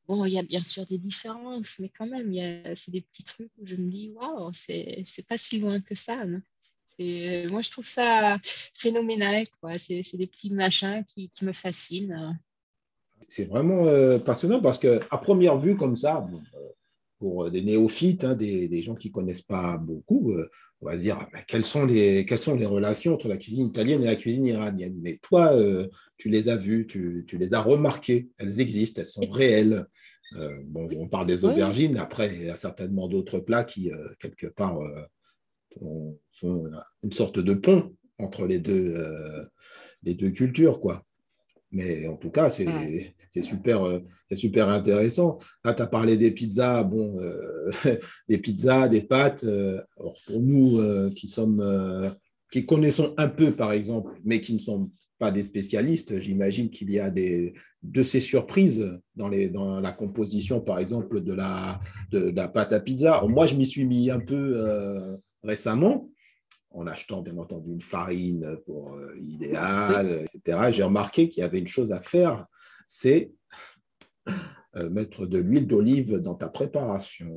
bon, 0.07 0.25
il 0.25 0.33
y 0.33 0.39
a 0.39 0.43
bien 0.43 0.63
sûr 0.63 0.85
des 0.85 0.97
différences, 0.97 1.79
mais 1.79 1.89
quand 1.89 2.07
même, 2.07 2.31
c'est 2.75 2.91
des 2.91 3.01
petits 3.01 3.23
trucs 3.23 3.51
où 3.57 3.65
je 3.65 3.75
me 3.75 3.89
dis, 3.89 4.11
waouh, 4.11 4.51
c'est 4.53 5.27
pas 5.27 5.37
si 5.37 5.59
loin 5.59 5.79
que 5.79 5.95
ça. 5.95 6.25
Moi, 6.99 7.61
je 7.61 7.71
trouve 7.71 7.87
ça 7.87 8.37
phénoménal. 8.73 9.45
C'est 9.77 10.17
des 10.17 10.27
petits 10.27 10.53
machins 10.53 11.03
qui, 11.07 11.29
qui 11.29 11.45
me 11.45 11.53
fascinent. 11.53 12.37
C'est 13.27 13.45
vraiment 13.45 13.87
euh, 13.87 14.19
passionnant 14.19 14.61
parce 14.61 14.77
qu'à 14.77 15.17
première 15.17 15.57
vue, 15.57 15.77
comme 15.77 15.95
ça, 15.95 16.27
pour 17.19 17.49
des 17.49 17.61
néophytes, 17.61 18.23
hein, 18.23 18.35
des, 18.35 18.81
gens 18.81 18.95
qui 18.95 19.09
ne 19.09 19.13
connaissent 19.13 19.41
pas 19.41 19.77
beaucoup, 19.77 20.33
euh, 20.33 20.49
on 20.81 20.87
va 20.87 20.97
se 20.97 21.01
dire 21.01 21.17
ah, 21.19 21.41
quelles, 21.47 21.65
sont 21.65 21.85
les, 21.85 22.25
quelles 22.25 22.39
sont 22.39 22.55
les 22.55 22.65
relations 22.65 23.13
entre 23.13 23.27
la 23.27 23.37
cuisine 23.37 23.67
italienne 23.67 24.03
et 24.03 24.07
la 24.07 24.15
cuisine 24.15 24.45
iranienne? 24.45 24.95
Mais 25.01 25.19
toi, 25.21 25.53
euh, 25.53 25.87
tu 26.17 26.29
les 26.29 26.49
as 26.49 26.57
vues, 26.57 26.85
tu, 26.87 27.25
les 27.31 27.53
as 27.53 27.61
remarquées, 27.61 28.29
elles 28.37 28.59
existent, 28.59 29.01
elles 29.01 29.07
sont 29.07 29.29
réelles. 29.29 29.85
Euh, 30.37 30.59
bon, 30.65 30.89
on 30.97 31.07
parle 31.07 31.27
des 31.27 31.45
aubergines, 31.45 31.97
après, 31.97 32.33
il 32.33 32.45
y 32.45 32.49
a 32.49 32.55
certainement 32.55 33.07
d'autres 33.07 33.39
plats 33.39 33.63
qui, 33.63 33.91
quelque 34.19 34.47
part, 34.47 34.79
sont 36.31 36.63
une 37.03 37.11
sorte 37.11 37.39
de 37.39 37.53
pont 37.53 37.95
entre 38.17 38.45
les 38.45 38.59
deux, 38.59 38.95
les 40.03 40.15
deux 40.15 40.31
cultures. 40.31 40.79
Quoi. 40.79 41.03
Mais 41.75 42.07
en 42.07 42.15
tout 42.15 42.29
cas, 42.29 42.49
c'est 42.49 42.67
super, 43.41 43.83
euh, 43.83 43.99
super 44.33 44.69
intéressant. 44.69 45.39
Là, 45.63 45.73
tu 45.73 45.81
as 45.81 45.87
parlé 45.87 46.15
des 46.17 46.31
pizzas, 46.31 46.83
bon, 46.83 47.15
euh, 47.19 47.69
des 48.29 48.37
pizzas, 48.37 48.87
des 48.87 49.01
pâtes. 49.01 49.43
Euh, 49.43 49.81
pour 50.25 50.39
nous 50.39 51.11
qui 51.11 51.27
sommes, 51.27 52.15
qui 52.51 52.65
connaissons 52.65 53.13
un 53.17 53.27
peu, 53.27 53.51
par 53.51 53.73
exemple, 53.73 54.11
mais 54.23 54.39
qui 54.39 54.53
ne 54.53 54.59
sont 54.59 54.89
pas 55.17 55.31
des 55.31 55.43
spécialistes, 55.43 56.19
j'imagine 56.19 56.69
qu'il 56.69 56.91
y 56.91 56.99
a 56.99 57.09
des, 57.09 57.53
de 57.83 58.03
ces 58.03 58.19
surprises 58.19 59.01
dans, 59.15 59.29
les, 59.29 59.49
dans 59.49 59.79
la 59.79 59.91
composition, 59.91 60.59
par 60.61 60.79
exemple, 60.79 61.21
de 61.21 61.33
la, 61.33 61.79
de, 62.11 62.29
la 62.29 62.47
pâte 62.47 62.73
à 62.73 62.79
pizza. 62.79 63.23
moi, 63.27 63.45
je 63.45 63.55
m'y 63.55 63.65
suis 63.65 63.85
mis 63.85 64.09
un 64.09 64.19
peu 64.19 65.17
récemment 65.45 66.09
en 66.75 66.87
achetant 66.87 67.21
bien 67.21 67.37
entendu 67.37 67.71
une 67.71 67.81
farine 67.81 68.57
pour 68.65 68.93
euh, 68.95 69.15
idéal, 69.17 70.23
etc. 70.23 70.71
J'ai 70.71 70.83
remarqué 70.83 71.29
qu'il 71.29 71.41
y 71.41 71.43
avait 71.43 71.59
une 71.59 71.67
chose 71.67 71.91
à 71.93 72.01
faire, 72.01 72.45
c'est 72.85 73.31
euh, 74.75 74.89
mettre 74.89 75.25
de 75.25 75.39
l'huile 75.39 75.67
d'olive 75.67 76.17
dans 76.17 76.35
ta 76.35 76.49
préparation. 76.49 77.31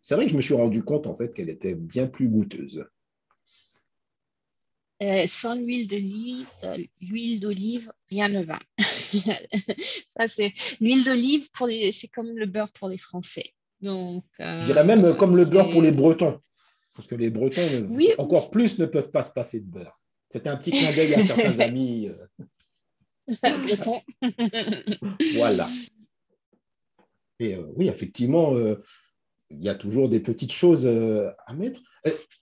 C'est 0.00 0.14
vrai 0.14 0.24
que 0.24 0.32
je 0.32 0.36
me 0.36 0.40
suis 0.40 0.54
rendu 0.54 0.82
compte 0.82 1.06
en 1.06 1.14
fait 1.14 1.34
qu'elle 1.34 1.50
était 1.50 1.74
bien 1.74 2.06
plus 2.06 2.28
goûteuse. 2.28 2.86
Euh, 5.02 5.26
sans 5.28 5.54
l'huile 5.54 5.86
d'olive, 5.86 6.46
l'huile 7.00 7.40
d'olive, 7.40 7.92
rien 8.10 8.28
ne 8.28 8.42
va. 8.42 8.58
Ça, 10.08 10.26
c'est 10.26 10.54
l'huile 10.80 11.04
d'olive 11.04 11.50
pour 11.52 11.66
les, 11.66 11.92
c'est 11.92 12.08
comme 12.08 12.36
le 12.36 12.46
beurre 12.46 12.72
pour 12.72 12.88
les 12.88 12.98
Français. 12.98 13.52
Donc, 13.80 14.24
je 14.38 14.64
dirais 14.64 14.84
même 14.84 15.16
comme 15.16 15.36
le 15.36 15.44
beurre 15.44 15.68
pour 15.68 15.82
les 15.82 15.92
Bretons. 15.92 16.40
Parce 16.98 17.06
que 17.06 17.14
les 17.14 17.30
Bretons, 17.30 17.62
encore 18.18 18.50
plus, 18.50 18.80
ne 18.80 18.84
peuvent 18.84 19.12
pas 19.12 19.22
se 19.22 19.30
passer 19.30 19.60
de 19.60 19.66
beurre. 19.66 20.00
C'était 20.32 20.48
un 20.48 20.56
petit 20.56 20.72
clin 20.72 20.92
d'œil 20.92 21.14
à 21.14 21.24
certains 21.24 21.60
amis. 21.60 22.08
Euh. 22.08 23.36
voilà. 25.36 25.68
Et 27.38 27.54
euh, 27.54 27.62
oui, 27.76 27.86
effectivement, 27.86 28.56
euh, 28.56 28.82
il 29.50 29.62
y 29.62 29.68
a 29.68 29.76
toujours 29.76 30.08
des 30.08 30.18
petites 30.18 30.50
choses 30.50 30.88
à 30.88 31.54
mettre. 31.54 31.80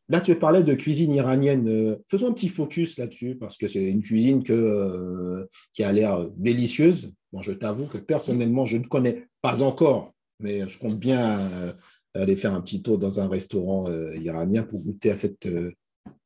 Là, 0.09 0.23
tu 0.23 0.35
parlais 0.37 0.63
de 0.63 0.73
cuisine 0.73 1.13
iranienne. 1.13 1.99
faisons 2.09 2.29
un 2.29 2.33
petit 2.33 2.49
focus 2.49 2.97
là-dessus, 2.97 3.37
parce 3.37 3.59
que 3.59 3.69
c'est 3.69 3.85
une 3.85 4.03
cuisine 4.03 4.43
que, 4.43 5.47
qui 5.75 5.85
a 5.85 5.93
l'air 5.93 6.31
délicieuse. 6.31 7.13
Bon, 7.31 7.43
je 7.43 7.53
t'avoue 7.53 7.85
que 7.85 7.99
personnellement, 7.99 8.65
je 8.65 8.79
ne 8.79 8.87
connais 8.87 9.27
pas 9.43 9.63
encore, 9.63 10.15
mais 10.41 10.67
je 10.67 10.79
compte 10.79 10.99
bien 10.99 11.77
aller 12.21 12.37
faire 12.37 12.55
un 12.55 12.61
petit 12.61 12.83
tour 12.83 12.99
dans 12.99 13.21
un 13.21 13.29
restaurant 13.29 13.89
euh, 13.89 14.17
iranien 14.17 14.63
pour 14.63 14.83
goûter 14.83 15.11
à 15.11 15.17
cette 15.17 15.47
euh, 15.47 15.73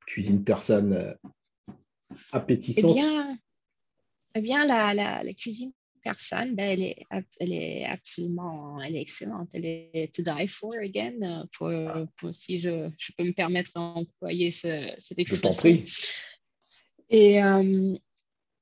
cuisine 0.07 0.45
persane 0.45 0.93
euh, 0.93 1.13
appétissante 2.33 2.97
Eh 2.97 3.01
bien, 3.01 3.39
eh 4.35 4.41
bien 4.41 4.67
la, 4.67 4.95
la, 4.95 5.33
cuisine 5.33 5.73
persane, 6.03 6.55
ben, 6.55 6.71
elle, 6.71 6.83
est, 6.83 7.07
elle 7.41 7.53
est 7.53 7.85
absolument 7.85 8.81
elle 8.81 8.97
est 8.97 9.03
excellente. 9.03 9.51
Elle 9.53 9.67
est 9.67 10.15
to 10.15 10.23
die 10.23 10.49
for 10.49 10.75
again, 10.83 11.47
pour, 11.57 11.71
pour 12.17 12.35
si 12.35 12.59
je, 12.61 12.91
je, 12.97 13.13
peux 13.17 13.25
me 13.25 13.33
permettre 13.33 13.73
d'employer 13.75 14.51
ce, 14.51 14.93
cette 14.99 15.19
expression. 15.19 15.53
Je 15.53 15.57
t'en 15.57 15.61
prie. 15.61 15.85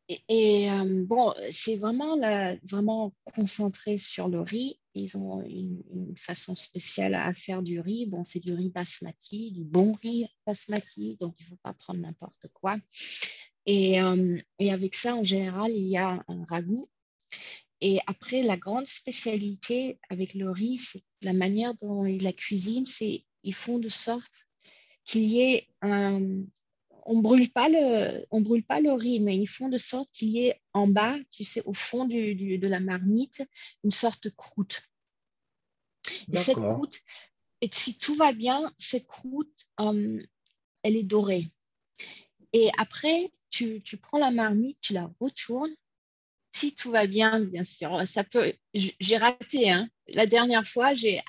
Et, 0.09 0.23
et, 0.29 0.69
bon, 1.07 1.35
c'est 1.51 1.77
vraiment, 1.77 3.13
concentré 3.25 3.99
sur 3.99 4.29
le 4.29 4.41
riz. 4.41 4.81
Ils 4.95 5.17
ont 5.17 5.43
une, 5.43 5.83
façon 6.17 6.57
spéciale 6.57 7.15
à 7.15 7.33
faire 7.35 7.63
du 7.63 7.81
riz. 7.81 8.07
Bon, 8.07 8.25
c'est 8.25 8.41
du 8.41 8.53
riz 8.55 8.71
basmati, 8.71 9.53
du 9.53 9.65
bon 9.65 9.93
riz 10.03 10.27
basmati, 10.47 11.17
donc 11.21 11.37
il 11.39 11.45
ne 11.45 11.49
faut 11.51 11.61
pas 11.63 11.75
prendre 11.75 12.01
n'importe 12.01 12.47
quoi. 12.55 12.77
Et, 13.67 13.99
et, 14.59 14.73
avec 14.73 14.95
ça, 14.95 15.15
en 15.15 15.25
général, 15.25 15.73
il 15.73 15.89
y 15.89 15.99
a 15.99 16.25
un 16.27 16.45
ragoût. 16.49 16.89
Et 17.81 18.01
après, 18.07 18.43
la 18.43 18.57
grande 18.57 18.87
spécialité 18.87 19.99
avec 20.09 20.35
le 20.35 20.51
riz, 20.51 20.79
c'est 20.79 21.05
la 21.23 21.33
manière 21.33 21.75
dont 21.75 22.05
ils 22.05 22.23
la 22.23 22.33
cuisinent, 22.33 22.87
c'est 22.87 23.25
ils 23.45 23.55
font 23.55 23.79
de 23.79 23.89
sorte 23.89 24.49
qu'il 25.05 25.23
y 25.23 25.41
ait 25.41 25.69
un... 25.81 26.43
On 27.11 27.21
brûle 27.21 27.51
pas 27.51 27.69
le, 27.69 28.27
on 28.31 28.41
brûle 28.43 28.65
pas 28.65 28.81
le 28.81 28.93
riz, 28.93 29.21
mais 29.21 29.37
ils 29.37 29.47
font 29.47 29.69
de 29.69 29.79
sorte 29.79 30.11
qu'il 30.13 30.29
y 30.29 30.47
ait 30.47 30.61
en 30.75 30.87
bas, 30.87 31.17
tu 31.31 31.43
sais, 31.43 31.63
au 31.65 31.73
fond 31.73 32.05
du, 32.05 32.59
de 32.59 32.69
la 32.69 32.81
marmite, 32.81 33.43
une 33.83 33.91
sorte 33.91 34.25
de 34.25 34.31
croûte. 34.31 34.83
Et 36.33 36.37
cette 36.37 36.57
croûte, 36.57 37.01
et 37.61 37.69
si 37.73 37.99
tout 37.99 38.15
va 38.15 38.33
bien, 38.33 38.73
cette 38.79 39.07
croûte, 39.07 39.67
euh, 39.81 40.23
elle 40.83 40.97
est 40.97 41.03
dorée. 41.03 41.49
Et 42.53 42.71
après, 42.79 43.33
tu, 43.51 43.83
tu 43.83 43.97
prends 43.97 44.19
la 44.19 44.31
marmite, 44.31 44.79
tu 44.81 44.93
la 44.93 45.11
retournes 45.19 45.75
si 46.53 46.75
tout 46.75 46.91
va 46.91 47.07
bien, 47.07 47.41
bien 47.41 47.65
sûr, 47.65 48.07
ça 48.07 48.25
peut. 48.25 48.53
J'ai 48.75 49.17
raté. 49.17 49.71
Hein. 49.71 49.89
La 50.09 50.27
dernière 50.27 50.67
fois, 50.67 50.95
j'ai 50.95 51.21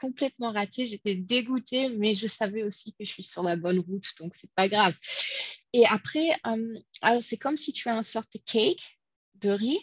complètement 0.00 0.52
raté. 0.52 0.86
J'étais 0.86 1.14
dégoûtée, 1.14 1.90
mais 1.90 2.14
je 2.14 2.26
savais 2.26 2.62
aussi 2.62 2.92
que 2.92 3.04
je 3.04 3.10
suis 3.10 3.22
sur 3.22 3.42
la 3.42 3.56
bonne 3.56 3.78
route, 3.80 4.06
donc 4.18 4.34
c'est 4.34 4.52
pas 4.54 4.68
grave. 4.68 4.96
Et 5.72 5.86
après, 5.86 6.30
euh, 6.46 6.78
alors 7.02 7.22
c'est 7.22 7.36
comme 7.36 7.56
si 7.56 7.72
tu 7.72 7.88
as 7.88 7.92
une 7.92 8.02
sorte 8.02 8.32
de 8.32 8.40
cake 8.44 8.98
de 9.36 9.50
riz 9.50 9.78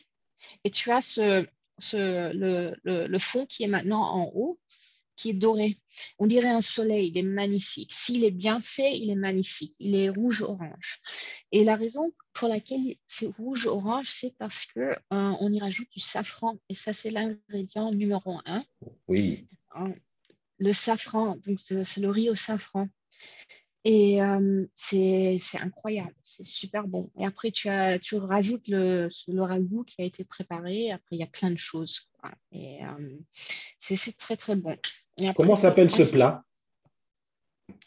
et 0.63 0.71
tu 0.71 0.91
as 0.91 1.01
ce, 1.01 1.45
le, 1.93 3.19
fond 3.19 3.45
qui 3.45 3.63
est 3.63 3.67
maintenant 3.67 4.01
en 4.01 4.31
haut 4.33 4.59
qui 5.15 5.29
est 5.29 5.33
doré. 5.33 5.79
On 6.19 6.27
dirait 6.27 6.49
un 6.49 6.61
soleil, 6.61 7.09
il 7.09 7.17
est 7.17 7.23
magnifique. 7.23 7.93
S'il 7.93 8.23
est 8.23 8.31
bien 8.31 8.61
fait, 8.61 8.97
il 8.97 9.09
est 9.09 9.15
magnifique. 9.15 9.75
Il 9.79 9.95
est 9.95 10.09
rouge-orange. 10.09 11.01
Et 11.51 11.63
la 11.63 11.75
raison 11.75 12.11
pour 12.33 12.49
laquelle 12.49 12.95
c'est 13.07 13.27
rouge-orange, 13.27 14.07
c'est 14.09 14.37
parce 14.37 14.65
que 14.65 14.79
euh, 14.79 14.95
on 15.09 15.51
y 15.51 15.59
rajoute 15.59 15.89
du 15.91 15.99
safran. 15.99 16.57
Et 16.69 16.75
ça, 16.75 16.93
c'est 16.93 17.11
l'ingrédient 17.11 17.91
numéro 17.91 18.39
un. 18.45 18.65
Oui. 19.07 19.47
Hein, 19.73 19.93
le 20.59 20.73
safran, 20.73 21.37
donc 21.45 21.59
c'est 21.59 21.97
le 21.97 22.09
riz 22.09 22.29
au 22.29 22.35
safran. 22.35 22.87
Et 23.87 24.19
euh, 24.19 24.65
c'est 24.73 25.37
incroyable, 25.61 26.15
c'est 26.23 26.43
super 26.43 26.87
bon. 26.87 27.11
Et 27.19 27.25
après, 27.25 27.51
tu, 27.51 27.69
as, 27.69 27.99
tu 27.99 28.15
rajoutes 28.15 28.67
le, 28.67 29.09
le 29.27 29.41
ragoût 29.43 29.83
qui 29.83 30.01
a 30.01 30.05
été 30.05 30.23
préparé. 30.25 30.91
Après, 30.91 31.15
il 31.15 31.19
y 31.19 31.23
a 31.23 31.27
plein 31.27 31.51
de 31.51 31.57
choses. 31.57 32.09
Et 32.51 32.83
euh, 32.83 33.15
c'est 33.77 34.17
très, 34.17 34.37
très 34.37 34.55
bon. 34.55 34.75
Comment 35.35 35.55
s'appelle 35.55 35.91
ce 35.91 36.01
plat? 36.01 36.43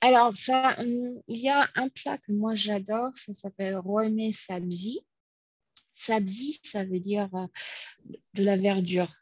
Alors, 0.00 0.36
ça, 0.36 0.76
il 0.84 1.20
y 1.26 1.48
a 1.48 1.68
un 1.74 1.88
plat 1.88 2.16
que 2.18 2.30
moi 2.30 2.54
j'adore, 2.54 3.10
ça 3.16 3.34
s'appelle 3.34 3.76
Roemé 3.76 4.32
Sabzi. 4.32 5.00
Sabzi, 5.94 6.60
ça 6.62 6.84
veut 6.84 7.00
dire 7.00 7.28
de 8.34 8.44
la 8.44 8.56
verdure. 8.56 9.12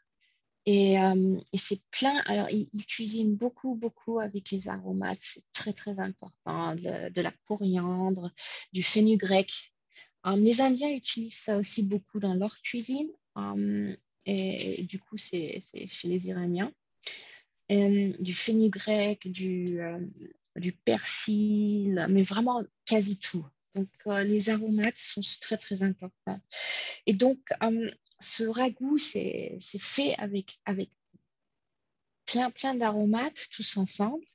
Euh, 0.67 1.39
et, 1.53 1.57
c'est 1.57 1.81
plein. 1.91 2.17
Alors, 2.25 2.49
ils, 2.49 2.85
cuisinent 2.85 3.35
beaucoup, 3.35 3.75
beaucoup 3.75 4.19
avec 4.19 4.51
les 4.51 4.67
aromates. 4.67 5.19
C'est 5.21 5.43
très, 5.53 5.73
très 5.73 5.99
important. 5.99 6.75
De, 6.75 7.21
la 7.21 7.31
coriandre, 7.47 8.31
du 8.73 8.83
fenugrec. 8.83 9.73
Um, 10.23 10.43
les 10.43 10.59
Indiens 10.59 10.89
utilisent 10.89 11.39
ça 11.39 11.57
aussi 11.57 11.83
beaucoup 11.83 12.19
dans 12.19 12.33
leur 12.33 12.61
cuisine. 12.61 13.09
Um, 13.35 13.95
et, 14.25 14.83
du 14.83 14.99
coup, 14.99 15.17
c'est 15.17 15.59
chez 15.61 16.07
les 16.07 16.27
Iraniens. 16.27 16.71
Du 17.69 18.33
fenugrec, 18.33 19.29
du, 19.31 19.79
euh, 19.79 19.99
du 20.57 20.73
persil, 20.73 22.05
mais 22.09 22.23
vraiment 22.23 22.63
quasi 22.85 23.17
tout. 23.19 23.45
Donc, 23.75 23.89
euh, 24.07 24.23
les 24.23 24.49
aromates 24.49 24.97
sont 24.97 25.21
très, 25.39 25.57
très 25.57 25.83
importants. 25.83 26.41
Et 27.05 27.13
donc, 27.13 27.39
ce 28.19 28.43
ragoût, 28.43 28.97
c'est 28.97 29.59
fait 29.79 30.15
avec, 30.17 30.59
plein, 32.25 32.51
plein 32.51 32.75
d'aromates 32.75 33.49
tous 33.51 33.77
ensemble. 33.77 34.25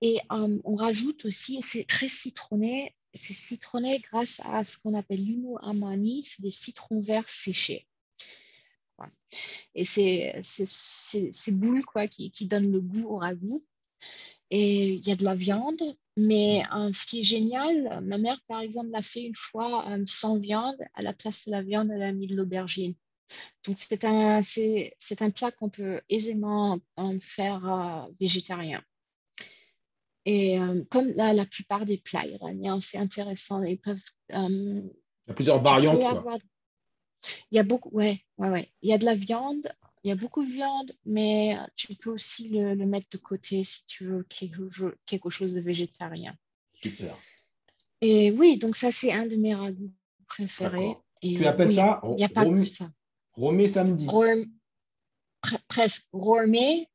Et 0.00 0.18
euh, 0.32 0.58
on 0.64 0.74
rajoute 0.74 1.24
aussi, 1.24 1.62
c'est 1.62 1.84
très 1.84 2.08
citronné, 2.08 2.94
c'est 3.14 3.32
citronné 3.32 4.00
grâce 4.00 4.40
à 4.44 4.64
ce 4.64 4.76
qu'on 4.78 4.94
appelle 4.94 5.22
l'imo 5.24 5.58
amani, 5.62 6.24
c'est 6.24 6.42
des 6.42 6.50
citrons 6.50 7.00
verts 7.00 7.28
séchés. 7.28 7.86
Et 9.74 9.84
c'est 9.84 10.40
ces 10.42 11.52
boules 11.52 11.84
quoi, 11.84 12.06
qui, 12.06 12.30
qui 12.30 12.46
donnent 12.46 12.70
le 12.70 12.80
goût 12.80 13.08
au 13.08 13.16
ragoût. 13.16 13.64
Et 14.50 14.94
il 14.94 15.06
y 15.06 15.10
a 15.10 15.16
de 15.16 15.24
la 15.24 15.34
viande, 15.34 15.82
mais 16.16 16.62
euh, 16.72 16.92
ce 16.92 17.06
qui 17.06 17.20
est 17.20 17.24
génial, 17.24 18.00
ma 18.04 18.18
mère, 18.18 18.40
par 18.46 18.60
exemple, 18.60 18.90
l'a 18.90 19.02
fait 19.02 19.22
une 19.22 19.34
fois 19.34 19.88
euh, 19.90 20.04
sans 20.06 20.38
viande. 20.38 20.76
À 20.94 21.02
la 21.02 21.12
place 21.12 21.46
de 21.46 21.50
la 21.50 21.62
viande, 21.62 21.90
elle 21.90 22.02
a 22.02 22.12
mis 22.12 22.26
de 22.26 22.36
l'aubergine. 22.36 22.94
Donc, 23.66 23.78
c'est 23.78 24.04
un, 24.04 24.40
c'est, 24.42 24.94
un 25.20 25.30
plat 25.30 25.50
qu'on 25.50 25.70
peut 25.70 26.00
aisément 26.08 26.78
en 26.96 27.18
faire 27.20 27.66
euh, 27.66 28.12
végétarien. 28.20 28.82
Et 30.26 30.56
comme 30.90 31.10
la, 31.16 31.44
plupart 31.44 31.84
des 31.84 31.98
plats 31.98 32.26
iraniens, 32.26 32.80
c'est 32.80 32.96
intéressant. 32.96 33.62
Ils 33.62 33.78
peuvent, 33.78 34.00
il 34.30 34.90
y 35.28 35.30
a 35.30 35.34
plusieurs 35.34 35.60
variantes. 35.62 36.00
Il 37.50 37.56
y 37.56 37.58
a 37.58 37.62
beaucoup, 37.62 37.90
ouais, 37.90 38.24
ouais, 38.38 38.48
ouais. 38.48 38.72
Il 38.80 38.88
y 38.88 38.94
a 38.94 38.98
de 38.98 39.04
la 39.04 39.14
viande, 39.14 39.70
il 40.04 40.08
y 40.08 40.12
a 40.12 40.16
beaucoup 40.16 40.44
de 40.44 40.50
viande, 40.50 40.92
mais 41.06 41.56
tu 41.76 41.94
peux 41.94 42.10
aussi 42.10 42.50
le, 42.50 42.74
mettre 42.84 43.08
de 43.10 43.16
côté 43.16 43.64
si 43.64 43.86
tu 43.86 44.04
veux 44.04 44.26
quelque, 44.28 45.30
chose 45.30 45.54
de 45.54 45.60
végétarien. 45.62 46.36
Super. 46.74 47.16
Et 48.02 48.30
oui, 48.32 48.58
donc 48.58 48.76
ça, 48.76 48.92
c'est 48.92 49.12
un 49.12 49.26
de 49.26 49.36
mes 49.36 49.54
ragoûts 49.54 49.92
préférés. 50.28 50.94
tu 51.22 51.46
appelles 51.46 51.72
ça 51.72 52.02
Il 52.04 52.16
n'y 52.16 52.24
a, 52.24 52.28
pas 52.28 52.44
que 52.44 52.64
ça. 52.66 52.90
Romé 53.32 53.66
samedi. 53.66 54.06
presque. 55.68 56.08
Romé 56.12 56.90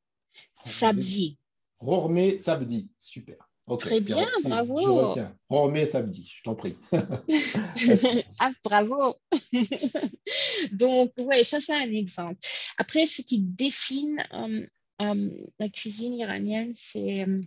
sabzi. 0.64 1.40
Romé 1.80 2.38
sabzi. 2.38 2.92
Super. 3.00 3.49
Très 3.78 4.00
bien, 4.00 4.28
bravo. 4.44 4.78
Je 4.78 4.90
retiens. 4.90 5.36
Romé 5.50 5.86
samedi, 5.86 6.32
je 6.36 6.44
t'en 6.44 6.56
prie. 6.56 6.76
ah, 8.40 8.52
bravo. 8.64 9.16
Donc, 10.72 11.12
ouais, 11.18 11.44
ça, 11.44 11.62
c'est 11.62 11.74
un 11.74 11.92
exemple. 11.92 12.40
Après, 12.78 13.06
ce 13.06 13.22
qui 13.22 13.40
définit 13.40 14.18
euh, 14.34 14.66
euh, 15.02 15.48
la 15.60 15.70
cuisine 15.70 16.14
iranienne, 16.16 16.74
c'est 16.76 17.24
euh, 17.24 17.42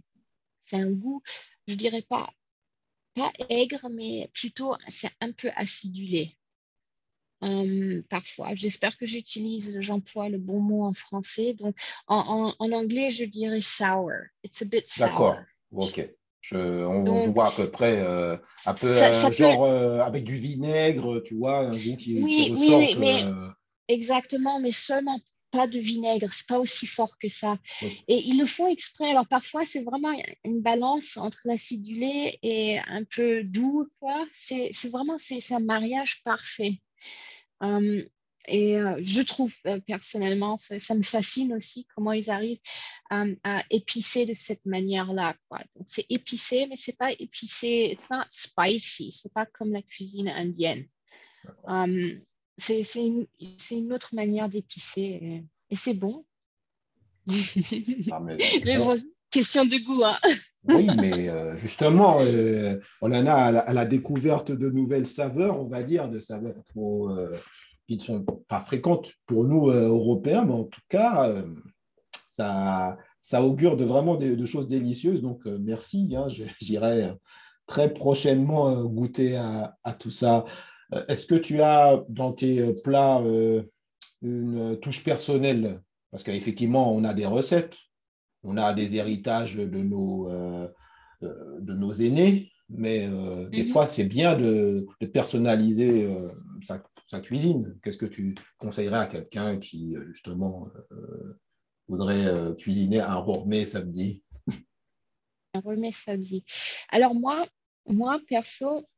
un 0.73 0.91
goût, 0.91 1.23
je 1.67 1.75
dirais 1.75 2.03
pas, 2.03 2.31
pas 3.15 3.33
aigre, 3.49 3.89
mais 3.91 4.31
plutôt 4.35 4.75
c'est 4.89 5.11
un 5.21 5.33
peu 5.33 5.51
acidulé. 5.57 6.37
parfois. 8.09 8.55
J'espère 8.55 8.97
que 8.97 9.07
j'utilise, 9.07 9.81
j'emploie 9.81 10.29
le 10.29 10.39
bon 10.39 10.61
mot 10.61 10.85
en 10.85 10.93
français. 10.93 11.55
Donc, 11.55 11.77
en, 12.07 12.55
en, 12.59 12.73
anglais, 12.73 13.11
je 13.11 13.25
dirais 13.25 13.63
sour. 13.63 14.13
It's 14.45 14.63
a 14.63 14.65
bit 14.65 14.87
sour. 14.89 15.09
D'accord. 15.09 15.39
Ok. 15.73 16.09
Je, 16.41 16.57
on, 16.57 17.31
voit 17.31 17.49
à 17.49 17.51
peu 17.53 17.71
près 17.71 18.01
euh, 18.01 18.37
un 18.67 18.75
peu 18.75 18.89
euh, 18.89 19.31
genre 19.31 19.65
euh, 19.65 20.01
avec 20.01 20.25
du 20.25 20.35
vinaigre, 20.35 21.23
tu 21.25 21.37
vois, 21.37 21.59
un 21.59 21.71
goût 21.71 21.97
qui, 21.97 22.21
oui, 22.21 22.53
Oui, 22.57 22.97
mais 22.99 23.25
exactement, 23.87 24.59
mais 24.59 24.73
seulement 24.73 25.21
pas 25.53 25.69
de 25.69 25.79
vinaigre, 25.79 26.29
c'est 26.33 26.49
pas 26.49 26.59
aussi 26.59 26.87
fort 26.87 27.17
que 27.19 27.29
ça. 27.29 27.59
Et 28.09 28.17
ils 28.25 28.41
le 28.41 28.47
font 28.47 28.67
exprès. 28.67 29.11
Alors 29.11 29.29
parfois, 29.29 29.65
c'est 29.65 29.85
vraiment 29.85 30.11
une 30.45 30.63
balance 30.63 31.17
entre 31.17 31.39
l'acidulé 31.45 32.39
et 32.43 32.81
un 32.89 33.05
peu 33.05 33.45
doux, 33.45 33.87
quoi. 34.01 34.27
C'est 34.33 34.73
vraiment 34.91 35.19
c'est 35.19 35.53
un 35.53 35.61
mariage 35.61 36.23
parfait. 36.25 36.81
Hum, 37.61 38.03
et 38.49 38.79
euh, 38.79 38.97
je 39.01 39.23
trouve 39.23 39.55
euh, 39.67 39.79
personnellement, 39.81 40.59
ça, 40.59 40.95
me 40.95 41.03
fascine 41.03 41.55
aussi 41.55 41.87
comment 41.95 42.13
ils 42.13 42.31
arrivent 42.31 42.61
à 43.11 43.63
épicer 43.71 44.27
de 44.27 44.35
cette 44.35 44.65
manière-là. 44.65 45.35
Donc 45.51 45.87
c'est 45.87 46.07
épicé, 46.11 46.67
mais 46.69 46.77
c'est 46.77 46.97
pas 46.97 47.13
épicé, 47.13 47.97
c'est 47.99 48.09
pas 48.09 48.27
spicy, 48.31 49.13
c'est 49.13 49.33
pas 49.33 49.47
comme 49.47 49.73
la 49.73 49.83
cuisine 49.83 50.29
indienne. 50.29 50.87
Um, 51.65 52.21
c'est 52.57 52.85
une, 52.95 53.27
une, 53.71 53.93
autre 53.93 54.15
manière 54.15 54.49
d'épicer 54.49 55.45
et, 55.71 55.77
c'est 55.77 55.95
bon. 55.95 56.25
Ah, 57.29 58.21
mais, 58.21 58.39
question 59.31 59.65
de 59.65 59.77
goût. 59.85 60.05
Hein. 60.05 60.19
oui, 60.69 60.87
mais 60.97 61.29
euh, 61.29 61.57
justement, 61.57 62.19
on 63.01 63.13
en 63.13 63.27
a 63.27 63.35
à 63.35 63.73
la, 63.73 63.85
découverte 63.85 64.53
de 64.53 64.71
nouvelles 64.71 65.07
saveurs, 65.07 65.61
on 65.61 65.67
va 65.67 65.83
dire, 65.83 66.09
de 66.09 66.21
saveurs 66.21 66.63
trop 66.65 67.11
qui 67.99 68.13
ne 68.13 68.19
sont 68.19 68.25
pas 68.49 68.61
fréquentes 68.61 69.13
pour 69.27 69.45
nous 69.45 69.69
euh, 69.69 69.89
Européens, 69.89 70.45
mais 70.45 70.55
en 70.55 70.65
tout 70.65 70.81
cas, 70.89 71.29
euh, 71.29 71.43
ça, 72.31 72.97
ça 73.21 73.43
augure 73.43 73.77
de 73.77 73.85
vraiment 73.85 74.17
de, 74.17 74.47
choses 74.47 74.69
délicieuses. 74.69 75.23
Donc, 75.23 75.47
euh, 75.47 75.59
merci. 75.61 76.15
Hein, 76.17 76.29
J'irai 76.61 77.13
très 77.67 77.93
prochainement 77.93 78.85
goûter 78.85 79.37
à, 79.37 79.75
tout 79.99 80.11
ça. 80.11 80.45
Est-ce 81.09 81.27
que 81.27 81.37
tu 81.37 81.63
as 81.63 82.03
dans 82.09 82.33
tes 82.33 82.75
plats 82.75 83.23
une 84.21 84.79
touche 84.81 85.03
personnelle? 85.03 85.81
Parce 86.11 86.23
qu'effectivement, 86.23 86.93
on 86.93 87.05
a 87.05 87.15
des 87.15 87.25
recettes, 87.25 87.79
on 88.43 88.59
a 88.59 88.75
des 88.75 88.97
héritages 88.97 89.57
de 89.57 89.79
nos, 89.79 90.29
de 91.23 91.73
nos 91.73 91.93
aînés, 91.93 92.51
mais 92.69 93.09
des 93.53 93.63
mhm. 93.63 93.69
fois, 93.71 93.87
c'est 93.87 94.05
bien 94.05 94.37
de, 94.37 94.87
personnaliser 95.15 96.13
sa, 96.61 96.83
cuisine. 97.21 97.79
Qu'est-ce 97.83 97.99
que 97.99 98.07
tu 98.07 98.35
conseillerais 98.59 98.99
à 98.99 99.07
quelqu'un 99.07 99.59
qui, 99.59 99.97
justement, 100.09 100.69
voudrait 101.89 102.55
cuisiner 102.59 103.01
un 103.01 103.23
gourmet 103.23 103.65
samedi? 103.65 104.23
Un 105.55 105.91
samedi. 105.91 106.45
Alors 106.89 107.15
moi, 107.15 107.47
moi, 107.87 108.21
perso, 108.27 108.89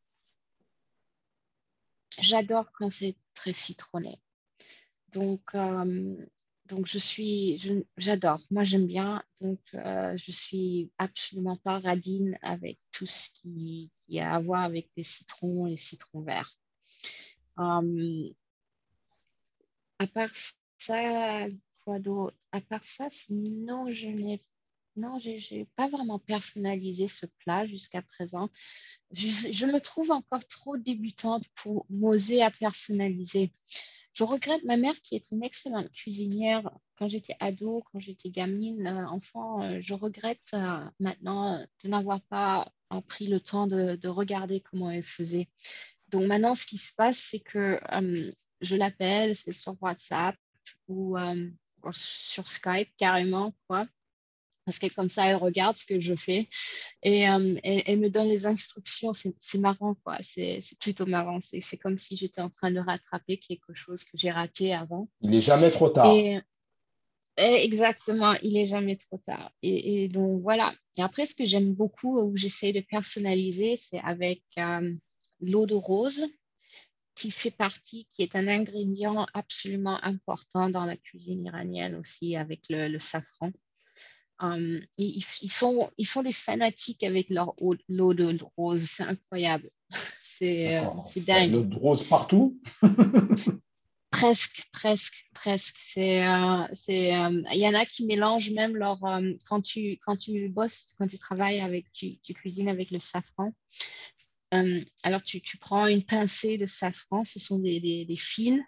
j'adore 2.21 2.71
quand 2.73 2.91
c'est 2.91 3.17
très 3.35 3.53
citronné. 3.53 4.21
Donc, 5.13 5.43
euh, 5.55 6.17
donc 6.67 6.87
je 6.87 6.99
suis, 6.99 7.61
j'adore. 7.97 8.41
Moi, 8.51 8.65
j'aime 8.65 8.87
bien. 8.87 9.23
Donc, 9.41 9.61
euh, 9.75 10.17
je 10.17 10.33
suis 10.33 10.91
absolument 10.99 11.57
pas 11.57 11.79
radine 11.79 12.39
avec 12.43 12.79
tout 12.93 13.07
ce 13.07 13.31
qui, 13.35 13.91
a 14.19 14.35
à 14.35 14.41
voir 14.41 14.63
avec 14.63 14.91
des 14.97 15.05
citrons 15.05 15.67
et 15.67 15.77
citrons 15.77 16.23
verts. 16.23 16.57
Euh, 17.59 18.31
à 19.99 20.07
part 20.07 20.31
ça, 20.79 21.47
quoi 21.85 21.99
d'autre? 21.99 22.37
À 22.53 22.61
part 22.61 22.85
ça, 22.85 23.09
sinon, 23.11 23.91
je 23.93 24.09
n'ai 24.09 24.41
non, 24.97 25.19
je 25.19 25.31
n'ai 25.31 25.67
pas 25.77 25.89
vraiment 25.89 26.19
personnalisé 26.19 27.09
ce 27.09 27.27
plat 27.27 27.67
jusqu'à 27.67 28.03
présent. 28.03 28.49
Je, 29.13 29.67
me 29.67 29.81
trouve 29.81 30.11
encore 30.11 30.47
trop 30.47 30.77
débutante 30.77 31.45
pour 31.57 31.87
m'oser 31.91 32.43
à 32.43 32.51
personnaliser. 32.51 33.53
Je 34.13 34.23
regrette 34.23 34.63
ma 34.65 34.77
mère 34.77 35.01
qui 35.03 35.17
est 35.17 35.33
une 35.33 35.43
excellente 35.43 35.91
cuisinière 35.91 36.71
quand 36.97 37.09
j'étais 37.09 37.37
ado, 37.41 37.83
quand 37.91 37.99
j'étais 37.99 38.31
gamine, 38.31 38.87
euh, 38.87 39.07
enfant. 39.09 39.63
Euh, 39.63 39.79
je 39.81 39.95
regrette 39.95 40.47
euh, 40.55 40.85
maintenant 41.01 41.59
de 41.83 41.89
n'avoir 41.89 42.21
pas 42.23 42.73
pris 43.09 43.27
le 43.27 43.41
temps 43.41 43.67
de, 43.67 44.07
regarder 44.07 44.61
comment 44.61 44.91
elle 44.91 45.03
faisait. 45.03 45.49
Donc 46.15 46.27
maintenant, 46.27 46.55
ce 46.55 46.65
qui 46.65 46.79
se 46.79 46.95
passe, 46.95 47.19
c'est 47.19 47.41
que 47.41 47.79
je 48.61 48.77
l'appelle, 48.77 49.37
c'est 49.37 49.53
sur 49.53 49.77
WhatsApp 49.83 50.37
ou, 50.89 51.17
sur 51.93 52.49
Skype 52.49 52.89
carrément, 52.97 53.53
quoi 53.69 53.87
parce 54.65 54.79
que 54.79 54.93
comme 54.95 55.11
ça, 55.11 55.27
elle 55.27 55.37
regarde 55.37 55.77
ce 55.77 55.87
que 55.87 56.01
je 56.01 56.15
fais 56.15 56.49
et 57.03 57.29
euh, 57.29 57.57
elle, 57.63 57.99
me 58.01 58.09
donne 58.09 58.29
les 58.29 58.47
instructions. 58.47 59.13
C'est 59.13 59.59
marrant, 59.59 59.95
quoi. 60.03 60.17
C'est 60.23 60.61
plutôt 60.81 61.07
marrant. 61.07 61.39
C'est 61.43 61.77
comme 61.77 61.99
si 61.99 62.17
j'étais 62.17 62.41
en 62.41 62.51
train 62.51 62.71
de 62.71 62.81
rattraper 62.81 63.37
quelque 63.37 63.75
chose 63.75 64.05
que 64.05 64.17
j'ai 64.17 64.31
raté 64.31 64.75
avant. 64.75 65.09
Il 65.21 65.31
n'est 65.31 65.43
jamais 65.43 65.71
trop 65.71 65.91
tard. 65.91 66.15
exactement, 67.37 68.35
il 68.43 68.55
n'est 68.55 68.67
jamais 68.67 68.97
trop 68.97 69.19
tard. 69.19 69.53
Et, 69.63 70.09
donc, 70.09 70.41
voilà. 70.41 70.75
Et 70.97 71.03
après, 71.03 71.27
ce 71.27 71.35
que 71.35 71.45
j'aime 71.45 71.75
beaucoup, 71.75 72.19
où 72.19 72.37
j'essaie 72.37 72.73
de 72.73 72.81
personnaliser, 72.81 73.77
c'est 73.77 74.01
avec 74.01 74.43
euh, 74.59 74.95
l'eau 75.41 75.67
de 75.67 75.75
rose 75.75 76.27
qui 77.15 77.31
fait 77.31 77.51
partie, 77.51 78.07
qui 78.11 78.23
est 78.23 78.35
un 78.35 78.49
ingrédient 78.49 79.27
absolument 79.35 80.03
important 80.03 80.69
dans 80.69 80.85
la 80.85 80.97
cuisine 80.97 81.45
iranienne 81.45 81.95
aussi, 81.95 82.37
avec 82.37 82.63
le 82.69 82.99
safran. 82.99 83.53
Um, 84.41 84.81
ils, 84.99 85.23
sont, 85.23 85.91
ils 85.97 86.07
sont 86.07 86.23
des 86.23 86.33
fanatiques 86.33 87.05
avec 87.05 87.31
leur 87.31 87.55
l'eau 87.89 88.15
de 88.15 88.37
rose. 88.57 88.83
C'est 88.83 89.05
incroyable. 89.05 89.71
C'est 90.23 90.79
euh, 90.79 90.83
dingue. 91.25 91.53
L'eau 91.53 91.65
de 91.65 91.77
rose 91.77 92.03
partout? 92.03 92.61
Presque, 94.11 94.63
presque, 94.73 95.27
presque. 95.35 95.77
C'est, 95.79 96.25
euh, 96.25 96.65
c'est, 96.73 97.17
euh, 97.17 97.43
il 97.53 97.59
y 97.59 97.67
en 97.67 97.75
a 97.75 97.85
qui 97.85 98.07
mélangent 98.07 98.53
même 98.53 98.77
leur 98.77 99.01
quand 99.45 99.61
tu 99.61 99.99
quand 100.07 100.17
tu 100.17 100.49
bosses, 100.49 100.95
quand 100.97 101.09
tu 101.09 101.19
travailles 101.19 101.61
avec, 101.61 101.93
tu, 101.93 102.21
tu 102.21 102.33
cuisines 102.33 102.69
avec 102.69 102.93
le 102.93 103.01
safran. 103.01 103.53
Alors 105.03 105.23
tu, 105.23 105.41
tu, 105.41 105.59
prends 105.59 105.87
une 105.87 106.05
pincée 106.05 106.59
de 106.59 106.67
safran, 106.67 107.25
ce 107.25 107.39
sont 107.39 107.59
des, 107.59 107.81
des, 107.81 108.05
des 108.05 108.17
fils 108.17 108.61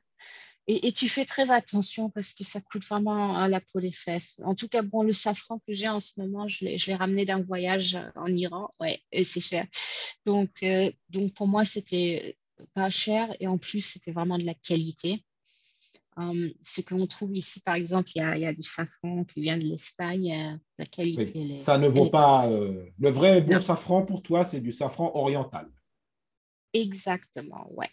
et, 0.68 0.90
tu 0.90 1.08
fais 1.08 1.24
très 1.24 1.50
attention 1.52 2.10
parce 2.10 2.32
que 2.32 2.42
ça 2.42 2.60
coûte 2.60 2.84
vraiment 2.84 3.36
à 3.36 3.46
la 3.46 3.60
peau 3.60 3.80
des 3.80 3.92
fesses. 3.92 4.40
En 4.44 4.56
tout 4.56 4.66
cas, 4.66 4.82
bon, 4.82 5.02
le 5.04 5.12
safran 5.12 5.60
que 5.60 5.72
j'ai 5.72 5.88
en 5.88 6.00
ce 6.00 6.12
moment, 6.16 6.48
je 6.48 6.64
l'ai 6.64 6.94
ramené 6.94 7.24
d'un 7.24 7.40
voyage 7.40 7.96
en 8.16 8.26
Iran. 8.26 8.70
Ouais, 8.80 9.00
et 9.12 9.22
c'est 9.22 9.40
cher. 9.40 9.66
Donc, 10.24 10.50
euh, 10.64 10.90
donc, 11.08 11.34
pour 11.34 11.46
moi, 11.46 11.64
c'était 11.64 12.36
pas 12.74 12.90
cher 12.90 13.32
et 13.38 13.46
en 13.46 13.58
plus, 13.58 13.80
c'était 13.80 14.10
vraiment 14.10 14.38
de 14.38 14.44
la 14.44 14.54
qualité. 14.54 15.22
Um, 16.16 16.50
ce 16.64 16.80
qu'on 16.80 17.06
trouve 17.06 17.36
ici, 17.36 17.60
par 17.60 17.74
exemple, 17.74 18.08
il 18.14 18.22
y, 18.22 18.24
a, 18.24 18.36
il 18.36 18.40
y, 18.40 18.46
a, 18.46 18.54
du 18.54 18.62
safran 18.62 19.24
qui 19.24 19.42
vient 19.42 19.58
de 19.58 19.64
l'Espagne. 19.64 20.32
Euh, 20.32 20.56
la 20.78 20.86
qualité. 20.86 21.52
ça 21.52 21.78
ne 21.78 21.88
vaut 21.88 22.08
pas. 22.08 22.50
Euh, 22.50 22.86
le 22.98 23.10
vrai 23.10 23.40
bon 23.40 23.60
safran 23.60 24.04
pour 24.04 24.22
toi, 24.22 24.42
c'est 24.42 24.60
du 24.60 24.72
safran 24.72 25.12
oriental. 25.14 25.68
Exactement, 26.72 27.66
ouais. 27.72 27.90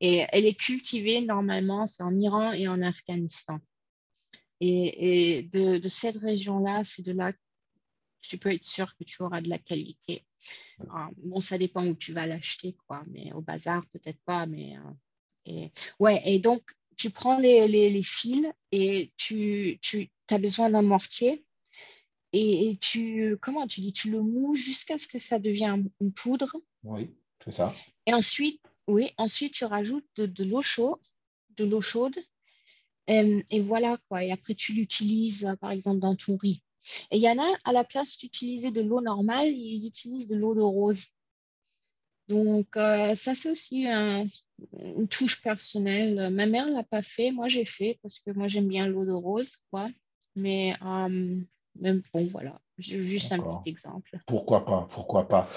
Et 0.00 0.24
elle 0.30 0.46
est 0.46 0.58
cultivée 0.58 1.20
normalement, 1.20 1.86
c'est 1.86 2.02
en 2.02 2.16
Iran 2.18 2.52
et 2.52 2.68
en 2.68 2.82
Afghanistan. 2.82 3.60
Et, 4.60 5.48
de, 5.52 5.88
cette 5.88 6.16
région-là, 6.16 6.84
c'est 6.84 7.04
de 7.04 7.12
là 7.12 7.32
que 7.32 7.38
tu 8.20 8.38
peux 8.38 8.52
être 8.52 8.62
sûr 8.62 8.94
que 8.96 9.02
tu 9.02 9.22
auras 9.22 9.40
de 9.40 9.48
la 9.48 9.58
qualité. 9.58 10.24
Ah, 10.90 11.10
bon, 11.16 11.40
ça 11.40 11.58
dépend 11.58 11.84
où 11.86 11.94
tu 11.94 12.12
vas 12.12 12.26
l'acheter, 12.26 12.76
quoi, 12.86 13.02
mais 13.08 13.32
au 13.32 13.40
bazar, 13.40 13.84
peut-être 13.92 14.20
pas. 14.24 14.46
Mais, 14.46 14.76
euh, 14.76 14.90
et, 15.46 15.72
ouais, 15.98 16.22
et 16.24 16.38
donc, 16.38 16.62
tu 16.96 17.10
prends 17.10 17.38
les, 17.38 18.02
fils 18.04 18.46
et 18.70 19.12
tu, 19.16 19.78
tu 19.82 20.08
as 20.30 20.38
besoin 20.38 20.70
d'un 20.70 20.82
mortier. 20.82 21.44
Et, 22.32 22.78
tu, 22.80 23.36
comment 23.42 23.66
tu 23.66 23.80
dis, 23.80 23.92
tu 23.92 24.10
le 24.10 24.22
mous 24.22 24.54
jusqu'à 24.54 24.98
ce 24.98 25.08
que 25.08 25.18
ça 25.18 25.38
devienne 25.38 25.90
une 26.00 26.12
poudre. 26.12 26.56
Oui, 26.84 27.10
ça. 27.50 27.72
Et 28.06 28.14
ensuite, 28.14 28.60
oui, 28.88 29.10
ensuite 29.16 29.54
tu 29.54 29.64
rajoutes 29.64 30.04
de, 30.16 30.44
l'eau 30.44 30.62
chaude, 30.62 30.98
de 31.56 31.64
l'eau 31.64 31.80
chaude, 31.80 32.16
euh, 33.10 33.42
et, 33.50 33.60
voilà 33.60 33.98
quoi. 34.08 34.24
Et 34.24 34.32
après 34.32 34.54
tu 34.54 34.72
l'utilises 34.72 35.54
par 35.60 35.70
exemple 35.70 36.00
dans 36.00 36.16
ton 36.16 36.36
riz. 36.36 36.62
Et 37.10 37.16
il 37.16 37.22
y 37.22 37.28
en 37.28 37.38
a 37.38 37.56
à 37.64 37.72
la 37.72 37.84
place 37.84 38.18
d'utiliser 38.18 38.70
de 38.70 38.82
l'eau 38.82 39.00
normale, 39.00 39.48
ils 39.48 39.86
utilisent 39.86 40.28
de 40.28 40.36
l'eau 40.36 40.54
de 40.54 40.60
rose. 40.60 41.04
Donc 42.28 42.76
euh, 42.76 43.14
ça 43.14 43.34
c'est 43.34 43.50
aussi 43.50 43.86
une 43.86 45.08
touche 45.08 45.42
personnelle. 45.42 46.30
Ma 46.30 46.46
mère 46.46 46.68
l'a 46.68 46.84
pas 46.84 47.02
fait, 47.02 47.30
moi 47.30 47.48
j'ai 47.48 47.64
fait 47.64 47.98
parce 48.02 48.18
que 48.18 48.30
moi 48.32 48.48
j'aime 48.48 48.68
bien 48.68 48.86
l'eau 48.86 49.04
de 49.04 49.12
rose, 49.12 49.56
quoi. 49.70 49.88
Mais 50.34 50.74
euh, 50.82 51.40
même 51.76 52.02
bon 52.12 52.26
voilà, 52.26 52.60
juste 52.78 53.32
un 53.32 53.40
petit 53.40 53.70
exemple. 53.70 54.18
Pourquoi 54.26 54.64
pas, 54.64 54.88
pourquoi 54.92 55.28
pas. 55.28 55.48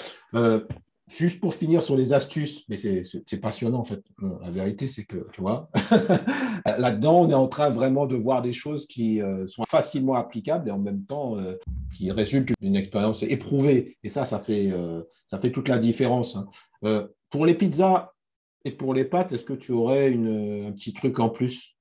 Juste 1.08 1.40
pour 1.40 1.54
finir 1.54 1.84
sur 1.84 1.96
les 1.96 2.14
astuces, 2.14 2.66
mais 2.68 2.78
c'est 2.78 3.40
passionnant 3.40 3.80
en 3.80 3.84
fait. 3.84 4.02
La 4.42 4.50
vérité, 4.50 4.88
c'est 4.88 5.06
que, 5.06 5.30
tu 5.34 5.42
vois, 5.42 5.70
là-dedans, 6.66 7.22
on 7.22 7.30
est 7.30 7.36
en 7.36 7.48
train 7.48 7.70
vraiment 7.70 8.08
de 8.08 8.16
voir 8.16 8.42
des 8.42 8.54
choses 8.54 8.88
qui 8.88 9.22
euh, 9.22 9.46
sont 9.46 9.66
facilement 9.66 10.16
applicables 10.16 10.68
et 10.68 10.72
en 10.72 10.80
même 10.80 11.06
temps 11.06 11.38
euh, 11.38 11.54
qui 11.96 12.10
résultent 12.12 12.54
d'une 12.60 12.76
expérience 12.76 13.22
éprouvée. 13.22 13.98
Et 14.04 14.10
ça, 14.10 14.26
ça 14.26 14.40
fait, 14.40 14.72
euh, 14.72 15.04
ça 15.28 15.40
fait 15.40 15.52
toute 15.52 15.70
la 15.70 15.78
différence. 15.78 16.38
Hein. 16.38 17.10
pour 17.30 17.46
les 17.46 17.54
pizzas 17.54 18.12
et 18.64 18.72
pour 18.72 18.96
les 18.96 19.06
pâtes, 19.06 19.32
est-ce 19.32 19.46
que 19.46 19.54
tu 19.54 19.74
aurais 19.74 20.12
une, 20.12 20.66
un 20.70 20.72
petit 20.72 20.94
truc 20.94 21.20
en 21.20 21.30
plus? 21.30 21.76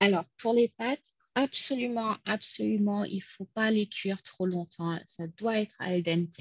Alors, 0.00 0.24
pour 0.42 0.54
les 0.54 0.72
pâtes, 0.76 1.12
absolument, 1.42 2.16
absolument, 2.24 3.04
il 3.04 3.16
ne 3.16 3.22
faut 3.22 3.48
pas 3.54 3.70
les 3.70 3.86
cuire 3.86 4.22
trop 4.22 4.46
longtemps. 4.46 4.98
Ça 5.06 5.26
doit 5.26 5.58
être 5.58 5.76
al 5.78 6.02
dente. 6.02 6.40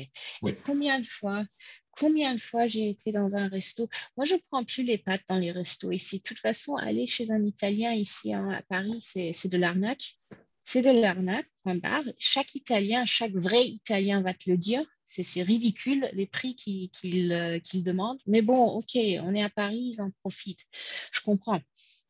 combien 0.66 1.00
de 1.00 1.06
fois, 1.06 1.46
combien 1.92 2.34
de 2.34 2.42
fois 2.42 2.68
j'ai 2.68 2.90
été 2.90 3.12
dans 3.12 3.36
un 3.36 3.48
resto? 3.48 3.88
Moi, 4.16 4.26
je 4.26 4.34
ne 4.34 4.40
prends 4.50 4.66
plus 4.66 4.84
les 4.84 4.98
pâtes 4.98 5.24
dans 5.28 5.38
les 5.38 5.52
restos 5.52 5.92
ici. 5.92 6.18
De 6.18 6.24
toute 6.24 6.40
façon, 6.40 6.76
aller 6.76 7.06
chez 7.06 7.32
un 7.32 7.44
Italien 7.46 7.94
ici 7.94 8.34
hein, 8.34 8.50
à 8.50 8.64
Paris, 8.64 9.00
c'est 9.02 9.50
de 9.50 9.58
l'arnaque. 9.58 10.18
C'est 10.64 10.82
de 10.82 10.90
l'arnaque, 10.90 11.48
point 11.64 11.76
barre. 11.76 12.04
Chaque 12.18 12.54
Italien, 12.56 13.06
chaque 13.06 13.32
vrai 13.32 13.66
Italien 13.68 14.22
va 14.22 14.34
te 14.34 14.50
le 14.50 14.58
dire. 14.58 14.84
C'est 15.06 15.42
ridicule 15.42 16.10
les 16.12 16.26
prix 16.26 16.56
qu'ils 16.56 17.32
euh, 17.32 17.60
demandent. 17.76 18.20
Mais 18.26 18.42
bon, 18.42 18.66
ok, 18.66 18.96
on 18.96 19.34
est 19.34 19.44
à 19.44 19.50
Paris, 19.50 19.94
ils 19.94 20.02
en 20.02 20.12
profitent. 20.22 20.66
Je 21.14 21.22
comprends 21.22 21.62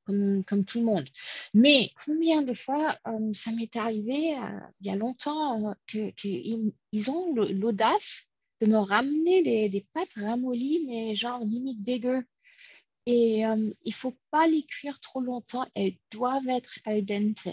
comme, 0.08 0.66
tout 0.66 0.80
le 0.80 0.86
monde. 0.86 1.06
Mais 1.54 1.92
combien 2.06 2.42
de 2.42 2.54
fois 2.54 2.98
euh, 3.08 3.34
ça 3.34 3.52
m'est 3.52 3.76
arrivé 3.76 4.36
euh, 4.36 4.60
il 4.82 4.88
y 4.88 4.90
a 4.90 4.96
longtemps 4.96 5.76
euh, 5.96 6.12
qu'ils 6.16 7.10
ont 7.10 7.36
l'audace 7.36 8.28
de 8.62 8.68
me 8.68 8.78
ramener 8.78 9.70
des, 9.70 9.86
pâtes 9.94 10.14
ramollies, 10.16 10.86
mais 10.88 11.14
genre 11.14 11.44
limite 11.44 11.82
dégueu. 11.82 12.24
Et 13.06 13.40
il 13.42 13.74
ne 13.86 13.92
faut 13.92 14.18
pas 14.32 14.48
les 14.48 14.64
cuire 14.64 15.00
trop 15.00 15.22
longtemps, 15.22 15.66
elles 15.76 15.96
doivent 16.12 16.50
être 16.50 16.80
al 16.84 17.06
dente. 17.06 17.48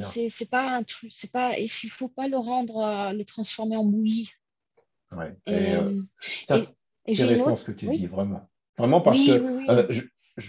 c'est 0.00 0.50
pas 0.50 0.76
un 0.76 0.82
truc, 0.82 1.10
c'est 1.14 1.30
pas, 1.30 1.58
il 1.58 1.68
faut 1.68 2.08
pas 2.08 2.28
le 2.28 2.36
rendre, 2.36 3.12
le 3.14 3.24
transformer 3.24 3.76
en 3.76 3.84
bouillie. 3.84 4.30
Ouais. 5.12 5.32
Et, 5.46 5.76
intéressant 7.08 7.56
ce 7.56 7.64
que 7.64 7.72
tu 7.72 7.86
dis, 7.86 8.06
vraiment. 8.06 8.50
Vraiment 8.76 9.00
parce 9.00 9.20
que 9.20 9.92
je, 9.92 10.02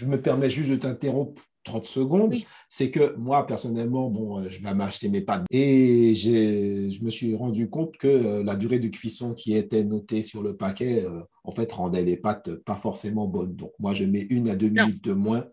me 0.06 0.20
permets 0.20 0.50
juste 0.50 0.70
de 0.70 0.76
t'interrompre 0.76 1.42
30 1.64 1.86
secondes, 1.86 2.34
c'est 2.68 2.90
que 2.90 3.16
moi, 3.16 3.46
personnellement, 3.46 4.10
bon, 4.10 4.40
euh, 4.40 4.50
je 4.50 4.62
vais 4.62 4.74
m'acheter 4.74 5.08
mes 5.08 5.22
pâtes 5.22 5.46
et 5.50 6.14
je 6.14 7.02
me 7.02 7.10
suis 7.10 7.34
rendu 7.34 7.68
compte 7.68 7.96
que 7.96 8.06
euh, 8.06 8.44
la 8.44 8.54
durée 8.54 8.78
de 8.78 8.88
cuisson 8.88 9.34
qui 9.34 9.54
était 9.56 9.84
notée 9.84 10.22
sur 10.22 10.42
le 10.42 10.56
paquet, 10.56 11.04
euh, 11.04 11.22
en 11.42 11.52
fait, 11.52 11.72
rendait 11.72 12.04
les 12.04 12.16
pâtes 12.16 12.54
pas 12.54 12.76
forcément 12.76 13.26
bonnes. 13.26 13.56
Donc, 13.56 13.72
moi, 13.78 13.94
je 13.94 14.04
mets 14.04 14.26
une 14.30 14.48
à 14.48 14.56
deux 14.56 14.68
minutes 14.68 15.02
de 15.02 15.12
moins 15.12 15.46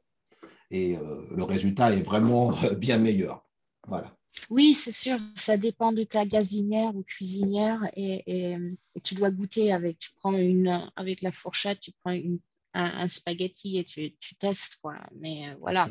et 0.70 0.96
le 1.36 1.44
résultat 1.44 1.94
est 1.94 2.02
vraiment 2.02 2.54
bien 2.78 2.98
meilleur. 2.98 3.46
Voilà. 3.90 4.16
Oui, 4.50 4.74
c'est 4.74 4.94
sûr, 4.94 5.18
ça 5.36 5.58
dépend 5.58 5.92
de 5.92 6.04
ta 6.04 6.26
gazinière 6.26 6.96
ou 6.96 7.04
cuisinière 7.04 7.82
et, 7.98 8.56
tu 9.04 9.16
dois 9.16 9.32
goûter 9.32 9.74
avec, 9.74 10.00
tu 10.00 10.12
prends 10.16 10.34
une, 10.34 10.90
avec 10.96 11.22
la 11.22 11.34
fourchette, 11.34 11.82
tu 11.82 11.92
prends 12.02 12.12
une 12.12 12.40
un, 12.74 13.08
spaghetti 13.08 13.78
et 13.78 13.84
tu, 13.84 14.16
tu, 14.20 14.36
testes, 14.36 14.78
quoi. 14.82 14.96
Mais 15.20 15.50
euh, 15.50 15.56
voilà. 15.60 15.90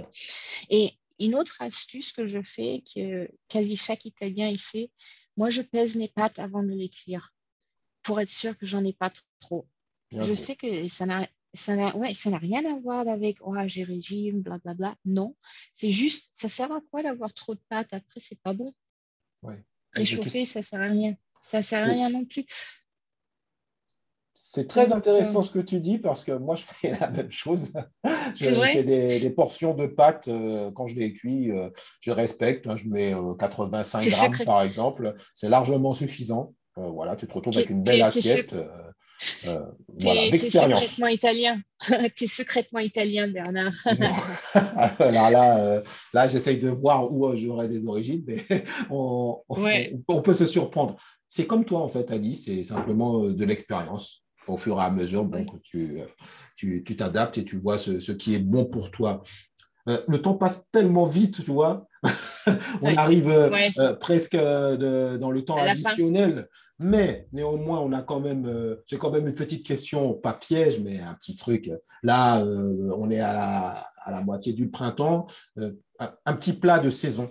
Et 0.68 0.92
une 1.18 1.34
autre 1.34 1.56
astuce 1.60 2.12
que 2.12 2.26
je 2.26 2.42
fais, 2.42 2.82
que 2.94 3.30
quasi 3.48 3.76
chaque 3.76 4.04
Italien 4.04 4.48
il 4.48 4.60
fait, 4.60 4.90
moi 5.36 5.50
je 5.50 5.62
pèse 5.62 5.94
mes 5.94 6.08
pâtes 6.08 6.38
avant 6.38 6.62
de 6.62 6.72
les 6.72 6.88
cuire 6.88 7.34
pour 8.02 8.20
être 8.20 8.28
sûr 8.28 8.56
que 8.56 8.66
j'en 8.66 8.84
ai 8.84 8.92
pas 8.92 9.12
trop. 9.40 9.66
je 10.10 10.34
sais 10.34 10.56
que 10.56 10.88
ça 10.88 11.06
n'a 11.06 11.28
ça 11.52 11.74
n'a 11.74 11.96
ouais, 11.96 12.12
rien 12.14 12.64
à 12.64 12.78
voir 12.78 13.08
avec 13.08 13.38
oh, 13.40 13.54
j'ai 13.66 13.82
régime, 13.82 14.40
blablabla. 14.40 14.96
Non, 15.04 15.36
c'est 15.74 15.90
juste, 15.90 16.30
ça 16.34 16.48
sert 16.48 16.70
à 16.70 16.80
quoi 16.90 17.02
d'avoir 17.02 17.32
trop 17.32 17.54
de 17.54 17.60
pâtes? 17.68 17.92
Après, 17.92 18.20
c'est 18.20 18.40
pas 18.40 18.52
bon. 18.52 18.72
Ouais. 19.42 19.64
Réchauffer, 19.92 20.44
ça 20.44 20.62
sert 20.62 20.80
à 20.80 20.84
rien. 20.84 21.16
Ça 21.40 21.62
sert 21.62 21.88
à 21.88 21.92
rien 21.92 22.10
non 22.10 22.24
plus. 22.24 22.44
C'est 24.52 24.66
très 24.66 24.92
intéressant 24.92 25.42
ce 25.42 25.50
que 25.52 25.60
tu 25.60 25.78
dis 25.78 25.98
parce 25.98 26.24
que 26.24 26.32
moi, 26.32 26.56
je 26.56 26.64
fais 26.66 26.90
la 27.00 27.08
même 27.08 27.30
chose. 27.30 27.72
je 28.34 28.46
fais 28.46 28.82
des, 28.82 29.30
portions 29.30 29.74
de 29.74 29.86
pâtes 29.86 30.26
euh, 30.26 30.72
quand 30.72 30.88
je 30.88 30.96
les 30.96 31.12
cuis. 31.12 31.52
Euh, 31.52 31.70
je 32.00 32.10
respecte. 32.10 32.66
Hein, 32.66 32.74
je 32.76 32.88
mets 32.88 33.14
85 33.38 34.04
euh, 34.04 34.10
grammes, 34.10 34.44
par 34.44 34.62
exemple. 34.62 35.14
C'est 35.34 35.48
largement 35.48 35.94
suffisant. 35.94 36.52
voilà, 36.74 37.14
tu 37.14 37.28
te 37.28 37.32
retrouves 37.32 37.56
avec 37.56 37.70
une 37.70 37.84
belle 37.84 38.02
assiette. 38.02 38.56
voilà, 39.44 40.28
d'expérience. 40.30 40.82
secrètement 40.82 41.06
italien? 41.06 41.60
tu 42.16 42.24
es 42.24 42.26
secrètement 42.26 42.80
italien, 42.80 43.28
Bernard? 43.28 43.74
Alors 44.98 45.30
là, 45.30 45.82
là 46.12 46.26
j'essaye 46.26 46.58
de 46.58 46.70
voir 46.70 47.12
où 47.12 47.36
j'aurais 47.36 47.68
des 47.68 47.86
origines, 47.86 48.24
mais 48.26 48.44
on, 48.90 49.40
on 50.08 50.22
peut 50.22 50.34
se 50.34 50.46
surprendre. 50.46 50.96
C'est 51.28 51.46
comme 51.46 51.64
toi, 51.64 51.82
en 51.82 51.88
fait, 51.88 52.10
Adi, 52.10 52.34
c'est 52.34 52.64
simplement 52.64 53.20
de 53.28 53.44
l'expérience 53.44 54.19
au 54.46 54.56
fur 54.56 54.78
et 54.78 54.82
à 54.82 54.90
mesure 54.90 55.28
tu 55.62 56.02
tu 56.54 56.96
t'adaptes 56.96 57.38
et 57.38 57.44
tu 57.44 57.58
vois 57.58 57.78
ce, 57.78 58.12
qui 58.12 58.34
est 58.34 58.40
bon 58.40 58.64
pour 58.64 58.90
toi. 58.90 59.22
Euh, 59.88 59.98
le 60.08 60.20
temps 60.20 60.34
passe 60.34 60.64
tellement 60.72 61.04
vite, 61.04 61.44
tu 61.44 61.50
vois. 61.50 61.86
on 62.82 62.96
arrive 62.96 63.28
euh, 63.28 63.50
euh, 63.78 63.94
presque 63.94 64.36
dans 64.36 65.30
le 65.30 65.44
temps 65.44 65.56
additionnel, 65.56 66.48
mais 66.78 67.28
néanmoins, 67.32 67.80
on 67.80 67.92
a 67.92 68.02
quand 68.02 68.20
même, 68.20 68.76
j'ai 68.86 68.98
quand 68.98 69.10
même 69.10 69.26
une 69.26 69.34
petite 69.34 69.66
question, 69.66 70.14
pas 70.14 70.32
piège, 70.32 70.80
mais 70.80 71.00
un 71.00 71.14
petit 71.14 71.36
truc. 71.36 71.70
Là, 72.02 72.42
on 72.42 73.10
est 73.10 73.20
à 73.20 73.32
la, 73.34 73.90
à 74.04 74.10
la, 74.10 74.20
moitié 74.22 74.52
du 74.52 74.70
printemps. 74.70 75.26
Un, 75.98 76.32
petit 76.34 76.54
plat 76.54 76.78
de 76.78 76.88
saison. 76.88 77.28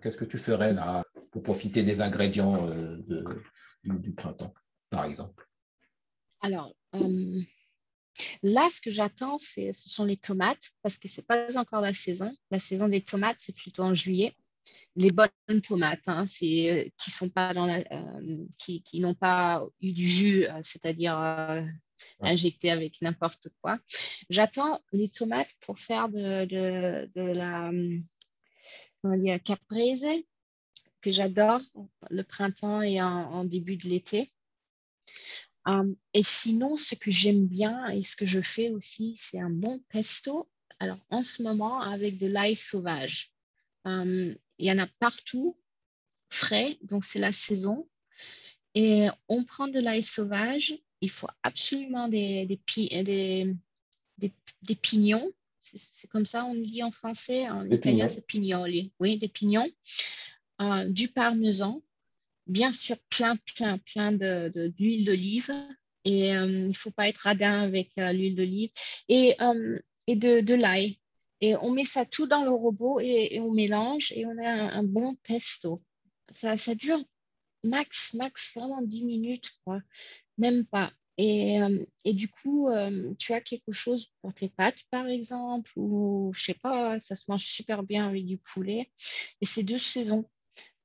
Qu'est-ce 0.00 0.16
que 0.16 0.24
tu 0.24 0.38
ferais 0.38 0.72
là 0.72 1.02
pour 1.32 1.42
profiter 1.42 1.82
des 1.82 2.00
ingrédients 2.00 2.66
du 3.84 4.14
printemps, 4.14 4.54
par 4.90 5.04
exemple? 5.04 5.46
Alors, 6.42 6.74
euh, 6.96 7.40
là, 8.42 8.68
ce 8.70 8.80
que 8.80 8.90
j'attends, 8.90 9.38
ce 9.38 9.72
sont 9.72 10.04
les 10.04 10.16
tomates, 10.16 10.72
parce 10.82 10.98
que 10.98 11.08
ce 11.08 11.20
n'est 11.20 11.26
pas 11.26 11.56
encore 11.56 11.80
la 11.80 11.94
saison. 11.94 12.36
La 12.50 12.58
saison 12.58 12.88
des 12.88 13.02
tomates, 13.02 13.38
c'est 13.38 13.54
plutôt 13.54 13.84
en 13.84 13.94
juillet. 13.94 14.34
Les 14.96 15.10
bonnes 15.10 15.60
tomates, 15.62 16.06
hein, 16.08 16.26
c'est, 16.26 16.70
euh, 16.70 16.88
qui 16.98 17.10
sont 17.12 17.28
pas 17.28 17.54
dans 17.54 17.64
la, 17.64 17.78
euh, 17.78 18.44
qui, 18.58 18.82
n'ont 19.00 19.14
pas 19.14 19.64
eu 19.80 19.92
du 19.92 20.08
jus, 20.08 20.46
c'est-à-dire 20.62 21.16
injecté 22.20 22.70
avec 22.70 23.00
n'importe 23.00 23.48
quoi. 23.62 23.78
J'attends 24.28 24.80
les 24.92 25.08
tomates 25.08 25.54
pour 25.60 25.78
faire 25.78 26.08
de, 26.08 27.08
la 27.14 27.70
comment 29.00 29.16
dire, 29.16 29.40
caprese, 29.42 30.24
que 31.00 31.12
j'adore 31.12 31.60
le 32.10 32.22
printemps 32.22 32.82
et 32.82 33.00
en 33.00 33.44
début 33.44 33.76
de 33.76 33.88
l'été. 33.88 34.32
Et 35.66 36.22
sinon, 36.22 36.76
ce 36.76 36.94
que 36.94 37.10
j'aime 37.10 37.46
bien 37.46 37.88
et 37.88 38.02
ce 38.02 38.16
que 38.16 38.26
je 38.26 38.40
fais 38.40 38.70
aussi, 38.70 39.14
c'est 39.16 39.38
un 39.38 39.50
bon 39.50 39.80
pesto. 39.88 40.48
Alors, 40.80 40.98
en 41.10 41.22
ce 41.22 41.42
moment, 41.42 41.80
avec 41.80 42.18
de 42.18 42.26
l'ail 42.26 42.56
sauvage. 42.56 43.32
Il 43.84 44.38
y 44.58 44.72
en 44.72 44.78
a 44.78 44.86
partout, 44.98 45.56
frais, 46.30 46.78
donc 46.82 47.04
c'est 47.04 47.18
la 47.18 47.32
saison. 47.32 47.88
Et 48.74 49.08
on 49.28 49.44
prend 49.44 49.68
de 49.68 49.78
l'ail 49.78 50.02
sauvage. 50.02 50.74
Il 51.00 51.10
faut 51.10 51.28
absolument 51.42 52.08
des, 52.08 52.46
des, 52.46 53.54
des, 54.62 54.76
pignons. 54.76 55.30
C'est 55.58 56.08
comme 56.08 56.26
ça 56.26 56.44
on 56.44 56.54
dit 56.54 56.82
en 56.82 56.90
français. 56.90 57.48
En 57.48 57.68
italien, 57.70 58.08
c'est 58.08 58.26
pignoli. 58.26 58.92
Oui, 58.98 59.18
des 59.18 59.28
pignons. 59.28 59.70
Du 60.88 61.08
parmesan 61.08 61.82
bien 62.52 62.70
sûr 62.70 62.96
plein, 63.08 63.36
plein, 63.56 63.78
plein 63.78 64.12
d'huile 64.12 65.04
d'olive. 65.04 65.50
Et 66.04 66.34
euh, 66.36 66.46
il 66.46 66.68
ne 66.68 66.74
faut 66.74 66.90
pas 66.90 67.08
être 67.08 67.18
radin 67.18 67.62
avec 67.62 67.90
euh, 67.98 68.12
l'huile 68.12 68.36
d'olive. 68.36 68.70
Et, 69.08 69.40
euh, 69.40 69.78
et 70.06 70.16
de, 70.16 70.40
de 70.40 70.54
l'ail. 70.54 70.98
Et 71.40 71.56
on 71.56 71.70
met 71.70 71.84
ça 71.84 72.04
tout 72.04 72.26
dans 72.26 72.44
le 72.44 72.50
robot 72.50 73.00
et, 73.00 73.40
on 73.40 73.52
mélange 73.52 74.12
et 74.12 74.26
on 74.26 74.38
a 74.38 74.48
un, 74.48 74.84
bon 74.84 75.16
pesto. 75.24 75.82
Ça, 76.30 76.56
ça, 76.56 76.74
dure 76.74 77.02
max, 77.64 78.14
max, 78.14 78.52
vraiment 78.54 78.82
10 78.82 79.04
minutes, 79.04 79.50
quoi. 79.64 79.80
Même 80.38 80.64
pas. 80.66 80.92
Et, 81.18 81.58
et, 82.04 82.14
du 82.14 82.28
coup, 82.28 82.68
tu 83.18 83.32
as 83.32 83.40
quelque 83.40 83.72
chose 83.72 84.12
pour 84.20 84.32
tes 84.32 84.48
pâtes, 84.50 84.82
par 84.90 85.08
exemple, 85.08 85.70
ou 85.76 86.32
je 86.34 86.44
sais 86.44 86.54
pas, 86.62 86.98
ça 87.00 87.16
se 87.16 87.24
mange 87.28 87.44
super 87.44 87.82
bien 87.82 88.08
avec 88.08 88.24
du 88.24 88.38
poulet. 88.38 88.90
Et 89.40 89.46
c'est 89.46 89.64
deux 89.64 89.78
saisons. 89.78 90.28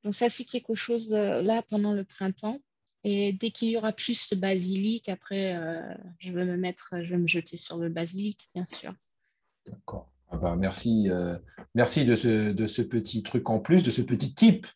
Donc 0.03 0.15
ça, 0.15 0.29
c'est 0.29 0.45
quelque 0.45 0.75
chose 0.75 1.13
euh, 1.13 1.41
là 1.41 1.61
pendant 1.69 1.93
le 1.93 2.03
printemps. 2.03 2.59
Et 3.03 3.33
dès 3.33 3.51
qu'il 3.51 3.69
y 3.69 3.77
aura 3.77 3.93
plus 3.93 4.29
de 4.29 4.35
basilic, 4.35 5.07
après, 5.09 5.55
euh, 5.55 5.81
je 6.19 6.31
vais 6.31 6.45
me 6.45 6.57
mettre, 6.57 6.95
je 7.03 7.15
me 7.15 7.27
jeter 7.27 7.57
sur 7.57 7.77
le 7.77 7.89
basilic, 7.89 8.49
bien 8.53 8.65
sûr. 8.65 8.93
D'accord. 9.65 10.11
Ah 10.29 10.37
bah, 10.37 10.55
merci, 10.57 11.09
euh, 11.09 11.37
merci 11.73 12.03
de 12.03 12.15
ce, 12.15 12.51
de 12.51 12.67
ce, 12.67 12.81
petit 12.81 13.23
truc 13.23 13.49
en 13.49 13.59
plus, 13.59 13.83
de 13.83 13.91
ce 13.91 14.01
petit 14.01 14.33
type. 14.33 14.67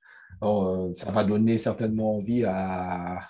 ça 0.41 1.11
va 1.11 1.23
donner 1.23 1.57
certainement 1.57 2.17
envie 2.17 2.45
à, 2.45 3.27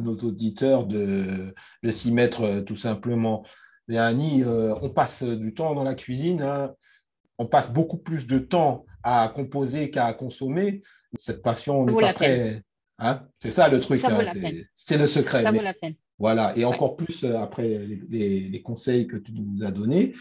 nos 0.00 0.16
auditeurs 0.16 0.86
de, 0.86 1.54
de 1.82 1.90
s'y 1.90 2.12
mettre 2.12 2.60
tout 2.60 2.76
simplement. 2.76 3.44
Annie, 3.90 4.44
on 4.44 4.90
passe 4.90 5.24
du 5.24 5.54
temps 5.54 5.74
dans 5.74 5.82
la 5.82 5.94
cuisine, 5.94 6.40
hein. 6.40 6.72
on 7.38 7.46
passe 7.46 7.72
beaucoup 7.72 7.98
plus 7.98 8.26
de 8.26 8.38
temps 8.38 8.86
à 9.02 9.30
composer 9.34 9.90
qu'à 9.90 10.12
consommer. 10.14 10.82
Cette 11.18 11.42
passion 11.42 11.84
n'est 11.84 12.00
pas 12.00 12.12
prêt. 12.12 12.62
Hein 12.98 13.26
c'est 13.38 13.50
ça 13.50 13.68
le 13.68 13.80
truc. 13.80 14.04
Hein, 14.04 14.24
c'est 14.74 14.98
le 14.98 15.06
secret. 15.06 15.42
Ça 15.42 15.50
vaut 15.50 15.60
la 15.60 15.74
peine. 15.74 15.94
Voilà, 16.18 16.56
et 16.56 16.64
encore 16.64 16.96
plus 16.96 17.24
euh, 17.24 17.36
après 17.38 17.84
les, 18.08 18.62
conseils 18.62 19.08
que 19.08 19.16
tu 19.16 19.32
nous 19.32 19.64
as 19.64 19.72
donnés. 19.72 20.12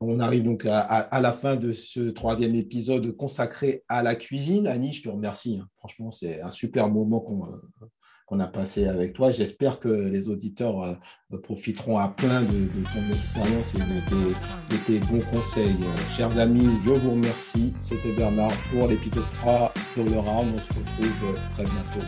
On 0.00 0.20
arrive 0.20 0.42
donc 0.42 0.66
à, 0.66 1.08
la 1.20 1.32
fin 1.32 1.56
de 1.56 1.72
ce 1.72 2.10
troisième 2.10 2.54
épisode 2.54 3.16
consacré 3.16 3.82
à 3.88 4.02
la 4.02 4.14
cuisine. 4.14 4.66
Annie, 4.66 4.92
je 4.92 5.02
te 5.02 5.08
remercie. 5.08 5.58
Hein. 5.58 5.68
Franchement, 5.78 6.10
c'est 6.10 6.42
un 6.42 6.50
super 6.50 6.90
moment 6.90 7.20
qu'on 7.20 7.46
euh, 7.46 7.86
qu'on 8.26 8.40
a 8.40 8.46
passé 8.46 8.86
avec 8.86 9.12
toi. 9.14 9.30
J'espère 9.30 9.78
que 9.78 9.88
les 9.88 10.28
auditeurs 10.28 10.82
euh, 10.82 11.38
profiteront 11.38 11.98
à 11.98 12.08
plein 12.08 12.42
de, 12.42 12.68
ton 12.92 13.08
expérience 13.08 13.74
et 13.74 13.78
de 13.78 14.76
tes, 14.84 14.98
bons 14.98 15.22
conseils. 15.30 15.76
chers 16.12 16.36
amis, 16.38 16.68
je 16.84 16.90
vous 16.90 17.10
remercie. 17.12 17.72
C'était 17.78 18.12
Bernard 18.12 18.52
pour 18.72 18.88
l'épisode 18.88 19.24
3 19.40 19.72
de 19.96 20.02
le 20.02 20.18
round. 20.18 20.48
On 20.54 20.58
se 20.58 20.78
retrouve 20.78 21.38
très 21.54 21.64
bientôt. 21.64 22.06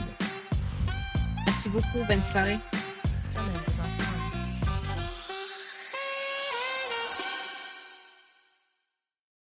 Merci 1.46 1.68
beaucoup. 1.68 2.04
Bonne 2.07 2.22
soirée. 2.22 2.59